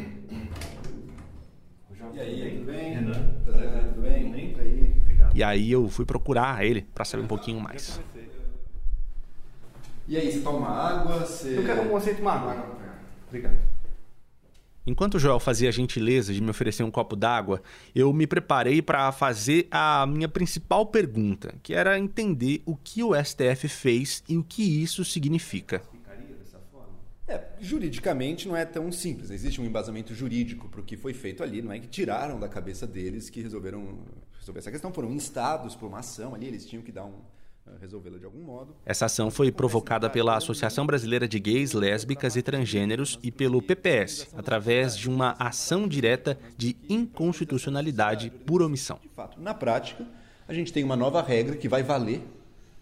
E 2.12 2.20
aí, 2.20 2.50
tudo 2.58 2.72
bem? 2.72 2.94
Renan. 2.94 3.34
Prazer, 3.44 3.70
tudo 3.70 4.02
bem? 4.02 4.34
Aí. 4.34 4.96
Obrigado. 5.02 5.36
E 5.36 5.42
aí 5.42 5.70
eu 5.70 5.88
fui 5.88 6.04
procurar 6.04 6.64
ele 6.64 6.86
para 6.94 7.04
saber 7.04 7.22
um 7.22 7.28
pouquinho 7.28 7.60
mais. 7.60 8.00
E 10.08 10.16
aí, 10.16 10.32
você 10.32 10.40
toma 10.40 10.68
água? 10.68 11.20
Você... 11.20 11.58
Eu 11.58 11.64
quero 11.64 11.82
um 11.90 11.96
aceito 11.96 12.20
uma 12.20 12.32
água. 12.32 12.66
Obrigado. 13.28 13.56
Enquanto 14.86 15.14
o 15.14 15.18
Joel 15.20 15.38
fazia 15.38 15.68
a 15.68 15.72
gentileza 15.72 16.32
de 16.32 16.42
me 16.42 16.50
oferecer 16.50 16.82
um 16.82 16.90
copo 16.90 17.14
d'água, 17.14 17.62
eu 17.94 18.12
me 18.12 18.26
preparei 18.26 18.82
para 18.82 19.12
fazer 19.12 19.68
a 19.70 20.06
minha 20.06 20.28
principal 20.28 20.86
pergunta, 20.86 21.54
que 21.62 21.74
era 21.74 21.98
entender 21.98 22.62
o 22.64 22.74
que 22.74 23.02
o 23.04 23.14
STF 23.14 23.68
fez 23.68 24.24
e 24.28 24.36
o 24.36 24.42
que 24.42 24.82
isso 24.82 25.04
significa. 25.04 25.82
É, 27.30 27.44
juridicamente 27.60 28.48
não 28.48 28.56
é 28.56 28.64
tão 28.64 28.90
simples. 28.90 29.30
Existe 29.30 29.60
um 29.60 29.64
embasamento 29.64 30.12
jurídico 30.12 30.68
para 30.68 30.80
o 30.80 30.82
que 30.82 30.96
foi 30.96 31.14
feito 31.14 31.44
ali. 31.44 31.62
Não 31.62 31.70
é 31.70 31.78
que 31.78 31.86
tiraram 31.86 32.40
da 32.40 32.48
cabeça 32.48 32.88
deles 32.88 33.30
que 33.30 33.40
resolveram 33.40 34.00
resolver 34.36 34.58
essa 34.58 34.72
questão. 34.72 34.92
Foram 34.92 35.12
instados 35.12 35.76
por 35.76 35.86
uma 35.86 36.00
ação 36.00 36.34
ali, 36.34 36.48
eles 36.48 36.66
tinham 36.66 36.82
que 36.82 36.90
dar 36.90 37.04
um 37.04 37.14
eh, 37.68 37.70
resolvê-la 37.80 38.18
de 38.18 38.24
algum 38.24 38.42
modo. 38.42 38.74
Essa 38.84 39.06
ação 39.06 39.30
foi 39.30 39.52
provocada 39.52 40.10
pela 40.10 40.36
Associação 40.36 40.84
Brasileira 40.84 41.28
de 41.28 41.38
Gays, 41.38 41.72
Lésbicas 41.72 42.34
e 42.34 42.42
Transgêneros 42.42 43.16
e 43.22 43.30
pelo 43.30 43.62
PPS, 43.62 44.26
através 44.36 44.96
de 44.96 45.08
uma 45.08 45.36
ação 45.38 45.86
direta 45.86 46.36
de 46.56 46.76
inconstitucionalidade 46.88 48.30
por 48.44 48.60
omissão. 48.60 48.98
De 49.00 49.08
fato, 49.08 49.40
na 49.40 49.54
prática, 49.54 50.04
a 50.48 50.52
gente 50.52 50.72
tem 50.72 50.82
uma 50.82 50.96
nova 50.96 51.22
regra 51.22 51.54
que 51.54 51.68
vai 51.68 51.84
valer 51.84 52.22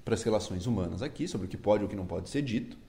para 0.06 0.14
as 0.14 0.22
relações 0.22 0.66
humanas 0.66 1.02
aqui, 1.02 1.28
sobre 1.28 1.46
o 1.46 1.50
que 1.50 1.58
pode 1.58 1.82
ou 1.82 1.86
o 1.86 1.90
que 1.90 1.96
não 1.96 2.06
pode 2.06 2.30
ser 2.30 2.40
dito 2.40 2.87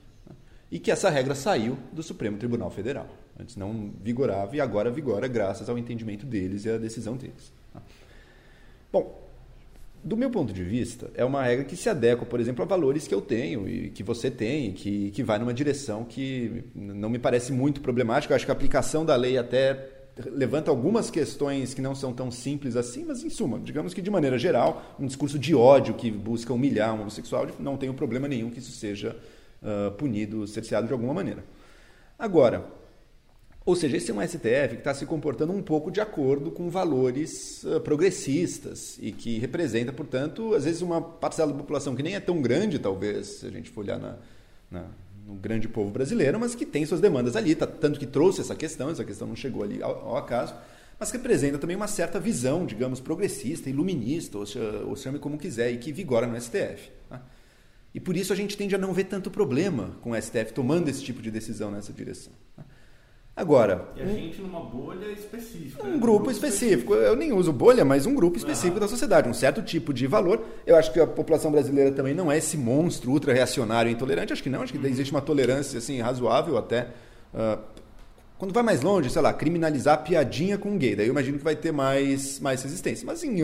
e 0.71 0.79
que 0.79 0.91
essa 0.91 1.09
regra 1.09 1.35
saiu 1.35 1.77
do 1.91 2.03
Supremo 2.03 2.37
Tribunal 2.37 2.69
Federal. 2.69 3.07
Antes 3.39 3.55
não 3.55 3.91
vigorava 4.01 4.55
e 4.55 4.61
agora 4.61 4.91
vigora 4.91 5.27
graças 5.27 5.69
ao 5.69 5.77
entendimento 5.77 6.25
deles 6.25 6.65
e 6.65 6.69
à 6.69 6.77
decisão 6.77 7.15
deles. 7.15 7.51
Bom, 8.91 9.29
do 10.03 10.15
meu 10.15 10.29
ponto 10.29 10.53
de 10.53 10.63
vista, 10.63 11.11
é 11.13 11.25
uma 11.25 11.43
regra 11.43 11.65
que 11.65 11.75
se 11.75 11.89
adequa, 11.89 12.25
por 12.25 12.39
exemplo, 12.39 12.63
a 12.63 12.67
valores 12.67 13.07
que 13.07 13.13
eu 13.13 13.21
tenho 13.21 13.67
e 13.67 13.89
que 13.89 14.03
você 14.03 14.31
tem, 14.31 14.71
que, 14.71 15.11
que 15.11 15.23
vai 15.23 15.39
numa 15.39 15.53
direção 15.53 16.05
que 16.05 16.63
não 16.73 17.09
me 17.09 17.19
parece 17.19 17.51
muito 17.51 17.81
problemática. 17.81 18.33
Eu 18.33 18.35
acho 18.35 18.45
que 18.45 18.51
a 18.51 18.53
aplicação 18.53 19.05
da 19.05 19.15
lei 19.15 19.37
até 19.37 19.89
levanta 20.31 20.69
algumas 20.69 21.09
questões 21.09 21.73
que 21.73 21.81
não 21.81 21.95
são 21.95 22.13
tão 22.13 22.29
simples 22.29 22.75
assim, 22.75 23.05
mas 23.05 23.23
em 23.23 23.29
suma, 23.29 23.59
digamos 23.59 23.93
que 23.93 24.01
de 24.01 24.11
maneira 24.11 24.37
geral, 24.37 24.95
um 24.99 25.05
discurso 25.05 25.39
de 25.39 25.55
ódio 25.55 25.93
que 25.93 26.11
busca 26.11 26.53
humilhar 26.53 26.93
um 26.93 27.01
homossexual, 27.01 27.47
não 27.59 27.77
tem 27.77 27.91
problema 27.93 28.27
nenhum 28.27 28.49
que 28.49 28.59
isso 28.59 28.71
seja 28.71 29.15
uh, 29.61 29.91
punido, 29.91 30.47
cerceado 30.47 30.87
de 30.87 30.93
alguma 30.93 31.13
maneira. 31.13 31.43
Agora, 32.17 32.65
ou 33.65 33.75
seja, 33.75 33.97
esse 33.97 34.09
é 34.09 34.13
um 34.13 34.21
STF 34.21 34.69
que 34.69 34.75
está 34.75 34.93
se 34.93 35.05
comportando 35.05 35.53
um 35.53 35.61
pouco 35.61 35.91
de 35.91 36.01
acordo 36.01 36.49
com 36.49 36.69
valores 36.69 37.63
uh, 37.63 37.79
progressistas 37.81 38.97
e 38.99 39.11
que 39.11 39.37
representa, 39.37 39.93
portanto, 39.93 40.55
às 40.55 40.65
vezes 40.65 40.81
uma 40.81 41.01
parcela 41.01 41.51
da 41.51 41.57
população 41.59 41.95
que 41.95 42.01
nem 42.01 42.15
é 42.15 42.19
tão 42.19 42.41
grande, 42.41 42.79
talvez, 42.79 43.27
se 43.27 43.45
a 43.45 43.51
gente 43.51 43.69
for 43.69 43.81
olhar 43.81 43.99
na, 43.99 44.17
na, 44.71 44.85
no 45.27 45.35
grande 45.35 45.67
povo 45.67 45.91
brasileiro, 45.91 46.39
mas 46.39 46.55
que 46.55 46.65
tem 46.65 46.85
suas 46.85 46.99
demandas 46.99 47.35
ali, 47.35 47.53
tá, 47.53 47.67
tanto 47.67 47.99
que 47.99 48.07
trouxe 48.07 48.41
essa 48.41 48.55
questão, 48.55 48.89
essa 48.89 49.05
questão 49.05 49.27
não 49.27 49.35
chegou 49.35 49.61
ali 49.61 49.83
ao, 49.83 50.09
ao 50.09 50.17
acaso, 50.17 50.55
mas 50.99 51.11
que 51.11 51.17
representa 51.17 51.57
também 51.57 51.75
uma 51.75 51.87
certa 51.87 52.19
visão, 52.19 52.65
digamos, 52.65 52.99
progressista, 52.99 53.69
iluminista, 53.69 54.37
ou, 54.37 54.45
ou 54.87 54.95
chame 54.95 55.19
como 55.19 55.37
quiser, 55.37 55.71
e 55.71 55.77
que 55.77 55.91
vigora 55.91 56.25
no 56.25 56.39
STF. 56.39 56.89
Tá? 57.07 57.21
E 57.93 57.99
por 57.99 58.15
isso 58.15 58.31
a 58.31 58.35
gente 58.35 58.55
tende 58.55 58.75
a 58.75 58.77
não 58.77 58.93
ver 58.93 59.05
tanto 59.05 59.31
problema 59.31 59.97
com 60.01 60.11
o 60.11 60.21
STF 60.21 60.53
tomando 60.53 60.89
esse 60.89 61.03
tipo 61.03 61.21
de 61.21 61.31
decisão 61.31 61.71
nessa 61.71 61.91
direção. 61.91 62.33
Agora. 63.39 63.87
E 63.95 64.01
a 64.01 64.05
gente 64.05 64.41
numa 64.41 64.59
bolha 64.59 65.07
específica. 65.13 65.81
Um, 65.81 65.91
né? 65.91 65.97
grupo, 65.97 65.99
grupo 65.99 66.31
específico. 66.31 66.65
específico. 66.65 66.93
Eu 66.93 67.15
nem 67.15 67.31
uso 67.31 67.53
bolha, 67.53 67.85
mas 67.85 68.05
um 68.05 68.13
grupo 68.13 68.37
específico 68.37 68.77
ah. 68.77 68.81
da 68.81 68.87
sociedade. 68.87 69.29
Um 69.29 69.33
certo 69.33 69.61
tipo 69.61 69.93
de 69.93 70.05
valor. 70.07 70.43
Eu 70.67 70.75
acho 70.75 70.91
que 70.91 70.99
a 70.99 71.07
população 71.07 71.49
brasileira 71.49 71.89
também 71.91 72.13
não 72.13 72.29
é 72.29 72.37
esse 72.37 72.57
monstro 72.57 73.11
ultra 73.11 73.33
reacionário 73.33 73.89
e 73.89 73.93
intolerante. 73.93 74.33
Acho 74.33 74.43
que 74.43 74.49
não. 74.49 74.61
Acho 74.61 74.73
que 74.73 74.85
existe 74.85 75.11
uma 75.11 75.21
tolerância 75.21 75.77
assim, 75.77 76.01
razoável 76.01 76.57
até. 76.57 76.89
Uh, 77.33 77.59
quando 78.37 78.53
vai 78.53 78.63
mais 78.63 78.81
longe, 78.81 79.09
sei 79.09 79.21
lá, 79.21 79.33
criminalizar 79.33 80.03
piadinha 80.03 80.57
com 80.57 80.77
gay, 80.77 80.95
daí 80.95 81.07
eu 81.07 81.11
imagino 81.11 81.37
que 81.37 81.43
vai 81.43 81.55
ter 81.55 81.71
mais, 81.71 82.39
mais 82.39 82.61
resistência. 82.63 83.05
Mas 83.05 83.23
em, 83.23 83.41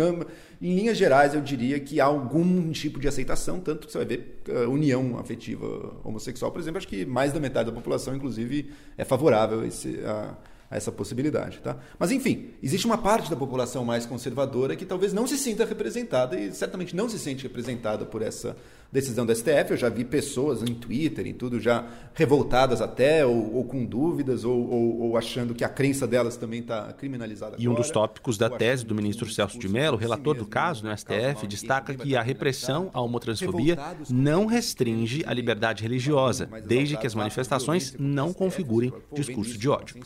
em 0.62 0.76
linhas 0.76 0.98
gerais, 0.98 1.34
eu 1.34 1.42
diria 1.42 1.80
que 1.80 2.00
há 2.00 2.06
algum 2.06 2.72
tipo 2.72 3.00
de 3.00 3.08
aceitação, 3.08 3.60
tanto 3.60 3.88
que 3.88 3.92
você 3.92 3.98
vai 3.98 4.08
ver 4.08 4.42
uh, 4.50 4.70
união 4.70 5.18
afetiva 5.20 5.66
homossexual, 6.04 6.52
por 6.52 6.60
exemplo, 6.60 6.78
acho 6.78 6.88
que 6.88 7.06
mais 7.06 7.34
da 7.34 7.40
metade 7.40 7.70
da 7.70 7.76
população, 7.76 8.16
inclusive, 8.16 8.72
é 8.98 9.04
favorável 9.04 9.62
a, 9.62 9.68
esse, 9.68 10.00
a, 10.06 10.36
a 10.70 10.78
essa 10.78 10.92
possibilidade. 10.92 11.60
Tá? 11.60 11.78
Mas, 12.00 12.12
enfim, 12.12 12.52
existe 12.62 12.86
uma 12.86 12.98
parte 12.98 13.30
da 13.30 13.36
população 13.36 13.84
mais 13.84 14.06
conservadora 14.06 14.76
que 14.76 14.86
talvez 14.86 15.14
não 15.14 15.28
se 15.28 15.38
sinta 15.38 15.66
representada 15.66 16.40
e 16.40 16.52
certamente 16.54 16.96
não 16.96 17.10
se 17.10 17.20
sente 17.20 17.44
representada 17.44 18.06
por 18.06 18.22
essa 18.22 18.56
decisão 18.92 19.26
do 19.26 19.36
STF. 19.36 19.72
Eu 19.72 19.78
já 19.78 19.90
vi 19.90 20.04
pessoas 20.04 20.62
em 20.62 20.74
Twitter 20.74 21.28
e 21.28 21.34
tudo 21.34 21.60
já 21.60 21.88
revoltadas 22.14 22.82
até, 22.82 23.26
ou, 23.26 23.56
ou 23.56 23.64
com 23.66 23.86
dúvidas, 23.86 24.44
ou, 24.44 24.70
ou, 24.70 25.02
ou, 25.02 25.18
achando 25.18 25.54
que 25.54 25.64
a 25.64 25.70
crença 25.70 26.08
delas 26.08 26.38
também 26.38 26.62
está 26.62 26.92
criminalizada. 26.94 27.56
E 27.60 27.68
um 27.68 27.74
dos 27.74 27.92
tópicos 27.92 28.38
da 28.38 28.50
tese 28.50 28.86
do 28.86 28.96
ministro 28.96 29.30
Celso 29.30 29.60
de 29.60 29.68
Mello, 29.68 29.98
relator 29.98 30.36
do 30.36 30.46
caso 30.46 30.86
no 30.86 30.98
STF, 30.98 31.46
destaca 31.48 31.94
que 31.94 32.16
a 32.16 32.22
repressão 32.22 32.90
à 32.94 33.02
homotransfobia 33.02 33.78
não 34.10 34.46
restringe 34.46 35.24
a 35.26 35.34
liberdade 35.34 35.84
religiosa, 35.84 36.50
desde 36.66 36.98
que 36.98 37.08
as 37.08 37.16
manifestações 37.16 37.96
não 38.00 38.34
configurem 38.34 38.94
discurso 39.14 39.58
de 39.58 39.70
ódio. 39.70 39.98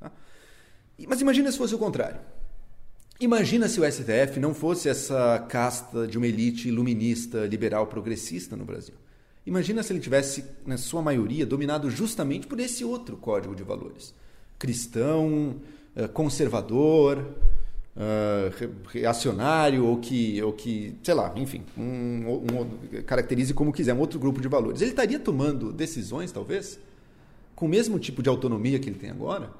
Tá? 0.00 0.10
Mas 1.06 1.20
imagina 1.20 1.50
se 1.50 1.58
fosse 1.58 1.74
o 1.74 1.78
contrário. 1.78 2.20
Imagina 3.20 3.68
se 3.68 3.80
o 3.80 3.90
STF 3.90 4.40
não 4.40 4.52
fosse 4.52 4.88
essa 4.88 5.38
casta 5.48 6.06
de 6.06 6.18
uma 6.18 6.26
elite 6.26 6.68
iluminista, 6.68 7.46
liberal, 7.46 7.86
progressista 7.86 8.56
no 8.56 8.64
Brasil. 8.64 8.94
Imagina 9.46 9.82
se 9.82 9.92
ele 9.92 10.00
tivesse, 10.00 10.44
na 10.66 10.76
sua 10.76 11.00
maioria, 11.00 11.46
dominado 11.46 11.90
justamente 11.90 12.46
por 12.46 12.58
esse 12.58 12.84
outro 12.84 13.16
código 13.16 13.54
de 13.54 13.62
valores. 13.62 14.12
Cristão, 14.58 15.56
eh, 15.94 16.08
conservador, 16.08 17.24
eh, 17.96 18.50
reacionário, 18.86 19.86
ou 19.86 19.98
que, 19.98 20.42
ou 20.42 20.52
que 20.52 20.96
sei 21.02 21.14
lá, 21.14 21.32
enfim, 21.36 21.62
um, 21.78 21.82
um, 21.82 23.02
caracterize 23.02 23.54
como 23.54 23.72
quiser, 23.72 23.94
um 23.94 24.00
outro 24.00 24.18
grupo 24.18 24.40
de 24.40 24.48
valores. 24.48 24.80
Ele 24.80 24.90
estaria 24.90 25.20
tomando 25.20 25.72
decisões, 25.72 26.32
talvez, 26.32 26.80
com 27.54 27.66
o 27.66 27.68
mesmo 27.68 27.98
tipo 27.98 28.22
de 28.22 28.28
autonomia 28.28 28.80
que 28.80 28.88
ele 28.88 28.98
tem 28.98 29.10
agora? 29.10 29.50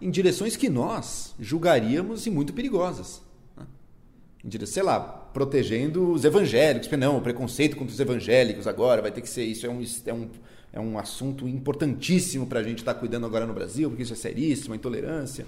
Em 0.00 0.10
direções 0.10 0.56
que 0.56 0.68
nós 0.68 1.34
julgaríamos 1.38 2.26
e 2.26 2.30
muito 2.30 2.52
perigosas. 2.52 3.22
Né? 3.56 3.66
Sei 4.66 4.82
lá, 4.82 5.00
protegendo 5.00 6.12
os 6.12 6.24
evangélicos, 6.24 6.90
não, 6.98 7.18
o 7.18 7.20
preconceito 7.20 7.76
contra 7.76 7.92
os 7.92 8.00
evangélicos 8.00 8.66
agora 8.66 9.02
vai 9.02 9.10
ter 9.10 9.20
que 9.20 9.28
ser 9.28 9.44
isso, 9.44 9.66
é 9.66 9.70
um, 9.70 9.84
é 10.06 10.12
um, 10.12 10.28
é 10.72 10.80
um 10.80 10.98
assunto 10.98 11.48
importantíssimo 11.48 12.46
para 12.46 12.60
a 12.60 12.62
gente 12.62 12.78
estar 12.78 12.94
tá 12.94 13.00
cuidando 13.00 13.26
agora 13.26 13.46
no 13.46 13.54
Brasil, 13.54 13.88
porque 13.88 14.02
isso 14.02 14.12
é 14.12 14.16
seríssimo, 14.16 14.74
a 14.74 14.76
intolerância. 14.76 15.46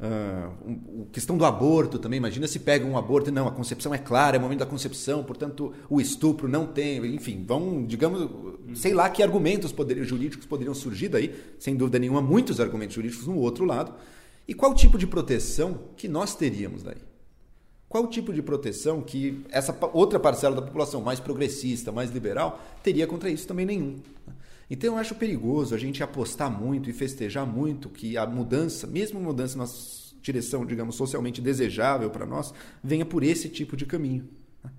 Uh, 0.00 1.06
questão 1.10 1.36
do 1.36 1.44
aborto 1.44 1.98
também, 1.98 2.18
imagina 2.18 2.46
se 2.46 2.60
pega 2.60 2.86
um 2.86 2.96
aborto, 2.96 3.32
não, 3.32 3.48
a 3.48 3.50
concepção 3.50 3.92
é 3.92 3.98
clara, 3.98 4.36
é 4.36 4.38
o 4.38 4.42
momento 4.42 4.60
da 4.60 4.66
concepção, 4.66 5.24
portanto 5.24 5.74
o 5.90 6.00
estupro 6.00 6.46
não 6.46 6.68
tem, 6.68 7.04
enfim, 7.16 7.44
vão, 7.44 7.84
digamos, 7.84 8.30
sei 8.76 8.94
lá 8.94 9.10
que 9.10 9.24
argumentos 9.24 9.72
poderiam, 9.72 10.06
jurídicos 10.06 10.46
poderiam 10.46 10.72
surgir 10.72 11.08
daí, 11.08 11.34
sem 11.58 11.74
dúvida 11.74 11.98
nenhuma, 11.98 12.22
muitos 12.22 12.60
argumentos 12.60 12.94
jurídicos 12.94 13.26
no 13.26 13.36
outro 13.38 13.64
lado, 13.64 13.92
e 14.46 14.54
qual 14.54 14.72
tipo 14.72 14.96
de 14.96 15.06
proteção 15.06 15.80
que 15.96 16.06
nós 16.06 16.32
teríamos 16.36 16.84
daí? 16.84 17.02
Qual 17.88 18.06
tipo 18.06 18.32
de 18.32 18.40
proteção 18.40 19.00
que 19.00 19.44
essa 19.50 19.76
outra 19.92 20.20
parcela 20.20 20.54
da 20.54 20.62
população 20.62 21.00
mais 21.00 21.18
progressista, 21.18 21.90
mais 21.90 22.10
liberal, 22.10 22.62
teria 22.84 23.06
contra 23.06 23.30
isso? 23.30 23.48
Também 23.48 23.66
nenhum. 23.66 23.96
Então 24.70 24.94
eu 24.94 24.98
acho 24.98 25.14
perigoso 25.14 25.74
a 25.74 25.78
gente 25.78 26.02
apostar 26.02 26.50
muito 26.50 26.90
e 26.90 26.92
festejar 26.92 27.46
muito 27.46 27.88
que 27.88 28.16
a 28.16 28.26
mudança, 28.26 28.86
mesmo 28.86 29.18
mudança 29.18 29.56
na 29.56 29.66
direção, 30.20 30.66
digamos, 30.66 30.94
socialmente 30.96 31.40
desejável 31.40 32.10
para 32.10 32.26
nós, 32.26 32.52
venha 32.82 33.06
por 33.06 33.22
esse 33.22 33.48
tipo 33.48 33.76
de 33.76 33.86
caminho. 33.86 34.28
Né? 34.62 34.70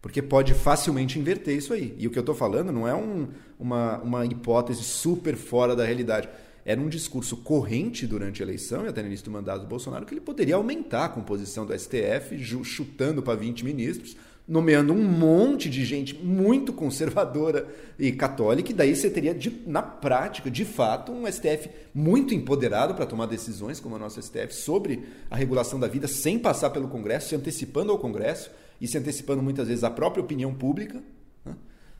Porque 0.00 0.22
pode 0.22 0.54
facilmente 0.54 1.18
inverter 1.18 1.56
isso 1.56 1.74
aí. 1.74 1.94
E 1.98 2.06
o 2.06 2.10
que 2.10 2.18
eu 2.18 2.22
estou 2.22 2.34
falando 2.34 2.72
não 2.72 2.88
é 2.88 2.94
um, 2.94 3.28
uma, 3.58 3.98
uma 3.98 4.24
hipótese 4.24 4.82
super 4.82 5.36
fora 5.36 5.76
da 5.76 5.84
realidade. 5.84 6.28
Era 6.64 6.80
um 6.80 6.88
discurso 6.88 7.36
corrente 7.36 8.06
durante 8.06 8.42
a 8.42 8.46
eleição 8.46 8.84
e 8.84 8.88
até 8.88 9.02
no 9.02 9.08
início 9.08 9.24
do 9.26 9.30
mandato 9.30 9.62
do 9.62 9.66
Bolsonaro 9.66 10.06
que 10.06 10.14
ele 10.14 10.20
poderia 10.20 10.54
aumentar 10.54 11.06
a 11.06 11.08
composição 11.08 11.66
do 11.66 11.78
STF, 11.78 12.38
chutando 12.64 13.22
para 13.22 13.38
20 13.38 13.64
ministros, 13.64 14.16
nomeando 14.48 14.94
um 14.94 15.04
monte 15.04 15.68
de 15.68 15.84
gente 15.84 16.14
muito 16.14 16.72
conservadora 16.72 17.68
e 17.98 18.10
católica, 18.10 18.70
e 18.70 18.74
daí 18.74 18.96
você 18.96 19.10
teria, 19.10 19.34
de, 19.34 19.62
na 19.66 19.82
prática, 19.82 20.50
de 20.50 20.64
fato, 20.64 21.12
um 21.12 21.30
STF 21.30 21.68
muito 21.94 22.32
empoderado 22.32 22.94
para 22.94 23.04
tomar 23.04 23.26
decisões, 23.26 23.78
como 23.78 23.96
o 23.96 23.98
nosso 23.98 24.20
STF, 24.22 24.54
sobre 24.54 25.04
a 25.30 25.36
regulação 25.36 25.78
da 25.78 25.86
vida, 25.86 26.08
sem 26.08 26.38
passar 26.38 26.70
pelo 26.70 26.88
Congresso, 26.88 27.28
se 27.28 27.36
antecipando 27.36 27.92
ao 27.92 27.98
Congresso 27.98 28.50
e 28.80 28.88
se 28.88 28.96
antecipando 28.96 29.42
muitas 29.42 29.68
vezes 29.68 29.84
à 29.84 29.90
própria 29.90 30.22
opinião 30.22 30.54
pública. 30.54 31.02
Né? 31.44 31.54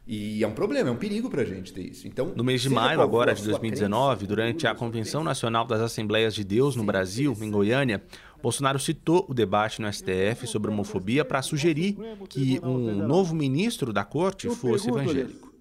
E 0.07 0.43
é 0.43 0.49
um 0.49 0.53
problema, 0.53 0.89
é 0.89 0.93
um 0.93 0.97
perigo 0.97 1.29
para 1.29 1.43
a 1.43 1.45
gente 1.45 1.71
ter 1.71 1.83
isso. 1.83 2.09
Então, 2.09 2.33
no 2.35 2.43
mês 2.43 2.63
de 2.63 2.71
maio 2.71 3.03
agora 3.03 3.35
de 3.35 3.45
2019, 3.45 4.27
durante 4.27 4.67
a 4.67 4.75
Convenção 4.75 5.23
Nacional 5.23 5.67
das 5.67 5.83
Assembleias 5.83 6.35
de 6.35 6.45
Deus 6.45 6.75
no 6.75 6.83
Brasil, 6.83 7.37
em 7.43 7.51
Goiânia, 7.51 8.03
Bolsonaro 8.41 8.79
citou 8.79 9.27
o 9.29 9.35
debate 9.35 9.81
no 9.81 9.93
STF 9.93 10.47
sobre 10.47 10.71
homofobia 10.71 11.25
para 11.25 11.43
sugerir 11.43 11.97
que 12.29 12.61
um 12.61 13.07
novo 13.07 13.35
ministro 13.35 13.93
da 13.93 14.05
corte 14.05 14.49
fosse 14.51 14.89
evangélico. 14.89 15.53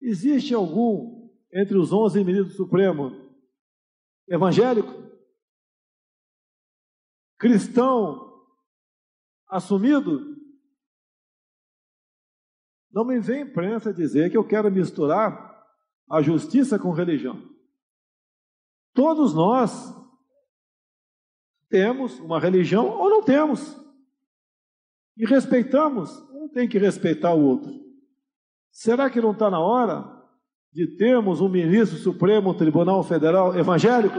Existe 0.00 0.54
algum 0.54 1.30
entre 1.52 1.76
os 1.76 1.92
11 1.92 2.24
ministros 2.24 2.52
do 2.52 2.56
Supremo 2.56 3.12
evangélico? 4.28 5.10
Cristão 7.38 8.30
assumido? 9.48 10.36
Não 12.90 13.04
me 13.04 13.20
vem 13.20 13.42
imprensa 13.42 13.92
dizer 13.92 14.30
que 14.30 14.36
eu 14.36 14.46
quero 14.46 14.70
misturar 14.70 15.50
a 16.10 16.22
justiça 16.22 16.78
com 16.78 16.90
religião. 16.90 17.40
Todos 18.94 19.32
nós 19.34 19.99
temos 21.70 22.18
uma 22.18 22.40
religião 22.40 22.86
ou 22.86 23.08
não 23.08 23.22
temos. 23.22 23.80
E 25.16 25.24
respeitamos, 25.24 26.10
um 26.32 26.48
tem 26.48 26.68
que 26.68 26.78
respeitar 26.78 27.32
o 27.32 27.42
outro. 27.42 27.72
Será 28.72 29.08
que 29.08 29.20
não 29.20 29.32
está 29.32 29.50
na 29.50 29.60
hora 29.60 30.04
de 30.72 30.86
termos 30.96 31.40
um 31.40 31.48
ministro 31.48 31.98
supremo 31.98 32.54
Tribunal 32.54 33.02
Federal 33.02 33.56
evangélico? 33.56 34.18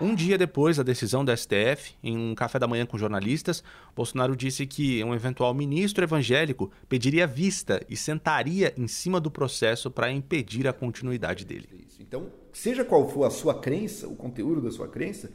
Um 0.00 0.14
dia 0.14 0.38
depois 0.38 0.78
da 0.78 0.82
decisão 0.82 1.22
da 1.22 1.36
STF, 1.36 1.94
em 2.02 2.16
um 2.16 2.34
café 2.34 2.58
da 2.58 2.66
manhã 2.66 2.86
com 2.86 2.96
jornalistas, 2.96 3.62
Bolsonaro 3.94 4.34
disse 4.34 4.66
que 4.66 5.04
um 5.04 5.14
eventual 5.14 5.52
ministro 5.52 6.02
evangélico 6.02 6.70
pediria 6.88 7.26
vista 7.26 7.84
e 7.86 7.96
sentaria 7.96 8.72
em 8.78 8.88
cima 8.88 9.20
do 9.20 9.30
processo 9.30 9.90
para 9.90 10.10
impedir 10.10 10.66
a 10.66 10.72
continuidade 10.72 11.44
dele. 11.44 11.86
Então, 12.00 12.32
seja 12.50 12.82
qual 12.82 13.06
for 13.08 13.24
a 13.24 13.30
sua 13.30 13.60
crença, 13.60 14.08
o 14.08 14.16
conteúdo 14.16 14.62
da 14.62 14.70
sua 14.70 14.88
crença, 14.88 15.30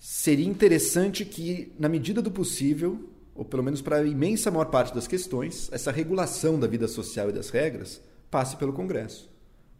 seria 0.00 0.48
interessante 0.48 1.24
que, 1.24 1.72
na 1.78 1.88
medida 1.88 2.20
do 2.20 2.30
possível, 2.30 3.08
ou 3.34 3.44
pelo 3.44 3.62
menos 3.62 3.80
para 3.80 3.98
a 3.98 4.04
imensa 4.04 4.50
maior 4.50 4.66
parte 4.66 4.92
das 4.92 5.06
questões, 5.06 5.68
essa 5.70 5.92
regulação 5.92 6.58
da 6.58 6.66
vida 6.66 6.88
social 6.88 7.30
e 7.30 7.32
das 7.32 7.50
regras 7.50 8.00
passe 8.28 8.56
pelo 8.56 8.72
Congresso 8.72 9.30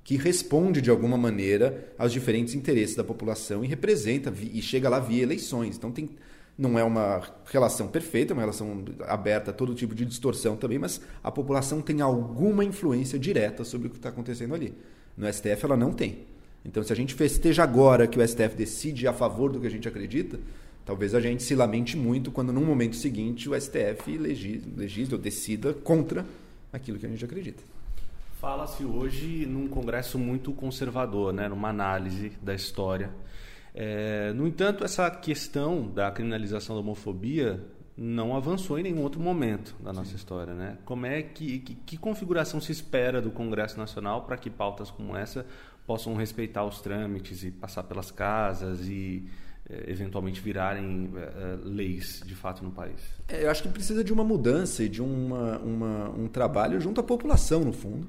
que 0.02 0.16
responde 0.16 0.80
de 0.80 0.90
alguma 0.90 1.16
maneira 1.16 1.92
aos 1.98 2.12
diferentes 2.12 2.54
interesses 2.54 2.96
da 2.96 3.04
população 3.04 3.64
e 3.64 3.68
representa 3.68 4.33
e 4.40 4.61
chega 4.62 4.88
lá 4.88 4.98
via 4.98 5.22
eleições. 5.22 5.76
Então 5.76 5.92
tem, 5.92 6.11
não 6.56 6.78
é 6.78 6.83
uma 6.85 7.22
relação 7.46 7.87
perfeita, 7.88 8.33
é 8.33 8.35
uma 8.35 8.40
relação 8.40 8.85
aberta 9.06 9.50
a 9.50 9.54
todo 9.54 9.74
tipo 9.74 9.94
de 9.94 10.04
distorção 10.04 10.56
também, 10.56 10.78
mas 10.78 11.00
a 11.22 11.30
população 11.30 11.80
tem 11.80 12.00
alguma 12.00 12.64
influência 12.64 13.18
direta 13.18 13.62
sobre 13.62 13.88
o 13.88 13.90
que 13.90 13.96
está 13.96 14.09
acontecendo 14.09 14.54
ali. 14.54 14.74
No 15.16 15.33
STF 15.33 15.64
ela 15.64 15.76
não 15.76 15.92
tem. 15.92 16.26
Então 16.64 16.83
se 16.83 16.92
a 16.92 16.96
gente 16.96 17.14
festeja 17.14 17.62
agora 17.62 18.07
que 18.07 18.18
o 18.18 18.27
STF 18.27 18.55
decide 18.55 19.07
a 19.07 19.12
favor 19.12 19.51
do 19.51 19.61
que 19.61 19.66
a 19.66 19.70
gente 19.70 19.88
acredita, 19.88 20.38
talvez 20.85 21.14
a 21.14 21.20
gente 21.20 21.42
se 21.42 21.55
lamente 21.55 21.96
muito 21.96 22.31
quando 22.31 22.53
num 22.53 22.64
momento 22.64 22.96
seguinte 22.96 23.49
o 23.49 23.59
STF 23.59 24.18
legisle 24.18 25.14
ou 25.14 25.18
decida 25.18 25.73
contra 25.73 26.25
aquilo 26.73 26.99
que 26.99 27.07
a 27.07 27.09
gente 27.09 27.25
acredita. 27.25 27.62
Fala-se 28.40 28.85
hoje 28.85 29.44
num 29.46 29.68
congresso 29.68 30.18
muito 30.18 30.53
conservador, 30.53 31.33
né, 31.33 31.49
numa 31.49 31.68
análise 31.68 32.33
da 32.42 32.55
história. 32.55 33.11
É, 33.75 34.33
no 34.33 34.46
entanto, 34.46 34.83
essa 34.83 35.11
questão 35.11 35.87
da 35.87 36.11
criminalização 36.11 36.75
da 36.75 36.81
homofobia 36.81 37.61
não 37.96 38.35
avançou 38.35 38.79
em 38.79 38.83
nenhum 38.83 39.03
outro 39.03 39.20
momento 39.20 39.77
da 39.79 39.92
nossa 39.92 40.11
Sim. 40.11 40.16
história, 40.16 40.55
né? 40.55 40.79
Como 40.87 41.05
é 41.05 41.23
que, 41.23 41.59
que, 41.59 41.75
que 41.75 41.96
configuração 41.99 42.61
se 42.61 42.73
espera 42.73 43.20
do 43.20 43.31
Congresso 43.31 43.79
Nacional 43.79 44.23
para 44.23 44.38
que 44.38 44.49
pautas 44.49 44.90
como 44.90 45.14
essa 45.14 45.44
possam 45.90 46.14
respeitar 46.14 46.64
os 46.64 46.81
trâmites 46.81 47.42
e 47.42 47.50
passar 47.50 47.83
pelas 47.83 48.12
casas 48.12 48.87
e 48.87 49.29
é, 49.68 49.90
eventualmente 49.90 50.40
virarem 50.40 51.11
é, 51.16 51.59
leis 51.64 52.22
de 52.24 52.37
fato 52.37 52.62
no 52.62 52.70
país? 52.70 53.00
É, 53.26 53.42
eu 53.42 53.50
acho 53.50 53.61
que 53.64 53.68
precisa 53.70 54.05
de 54.05 54.12
uma 54.12 54.22
mudança 54.22 54.85
e 54.85 54.88
de 54.88 55.03
uma, 55.03 55.59
uma, 55.59 56.11
um 56.11 56.29
trabalho 56.29 56.81
junto 56.81 57.00
à 57.00 57.03
população, 57.03 57.64
no 57.64 57.72
fundo 57.72 58.07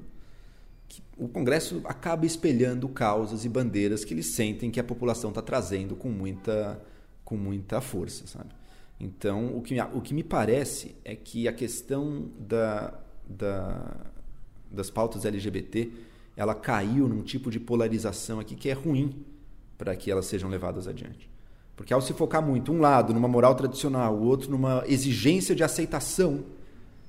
o 1.16 1.26
Congresso 1.26 1.80
acaba 1.84 2.24
espelhando 2.24 2.88
causas 2.88 3.44
e 3.44 3.48
bandeiras 3.48 4.04
que 4.04 4.14
eles 4.14 4.26
sentem 4.26 4.70
que 4.70 4.78
a 4.78 4.84
população 4.84 5.30
está 5.30 5.42
trazendo 5.42 5.96
com 5.96 6.08
muita, 6.08 6.80
com 7.24 7.36
muita 7.36 7.80
força, 7.80 8.28
sabe? 8.28 8.50
Então, 9.00 9.56
o 9.56 9.60
que, 9.60 9.74
o 9.80 10.00
que 10.00 10.14
me 10.14 10.22
parece 10.22 10.94
é 11.04 11.16
que 11.16 11.48
a 11.48 11.52
questão 11.52 12.30
da, 12.38 12.94
da, 13.28 14.06
das 14.70 14.88
pautas 14.88 15.24
LGBT 15.24 16.11
ela 16.36 16.54
caiu 16.54 17.08
num 17.08 17.22
tipo 17.22 17.50
de 17.50 17.60
polarização 17.60 18.40
aqui 18.40 18.54
que 18.54 18.68
é 18.68 18.72
ruim 18.72 19.24
para 19.76 19.94
que 19.96 20.10
elas 20.10 20.26
sejam 20.26 20.48
levadas 20.48 20.86
adiante. 20.86 21.30
Porque 21.76 21.92
ao 21.92 22.00
se 22.00 22.12
focar 22.12 22.42
muito, 22.42 22.72
um 22.72 22.80
lado 22.80 23.12
numa 23.12 23.28
moral 23.28 23.54
tradicional, 23.54 24.14
o 24.14 24.24
outro 24.24 24.50
numa 24.50 24.84
exigência 24.86 25.54
de 25.54 25.64
aceitação 25.64 26.44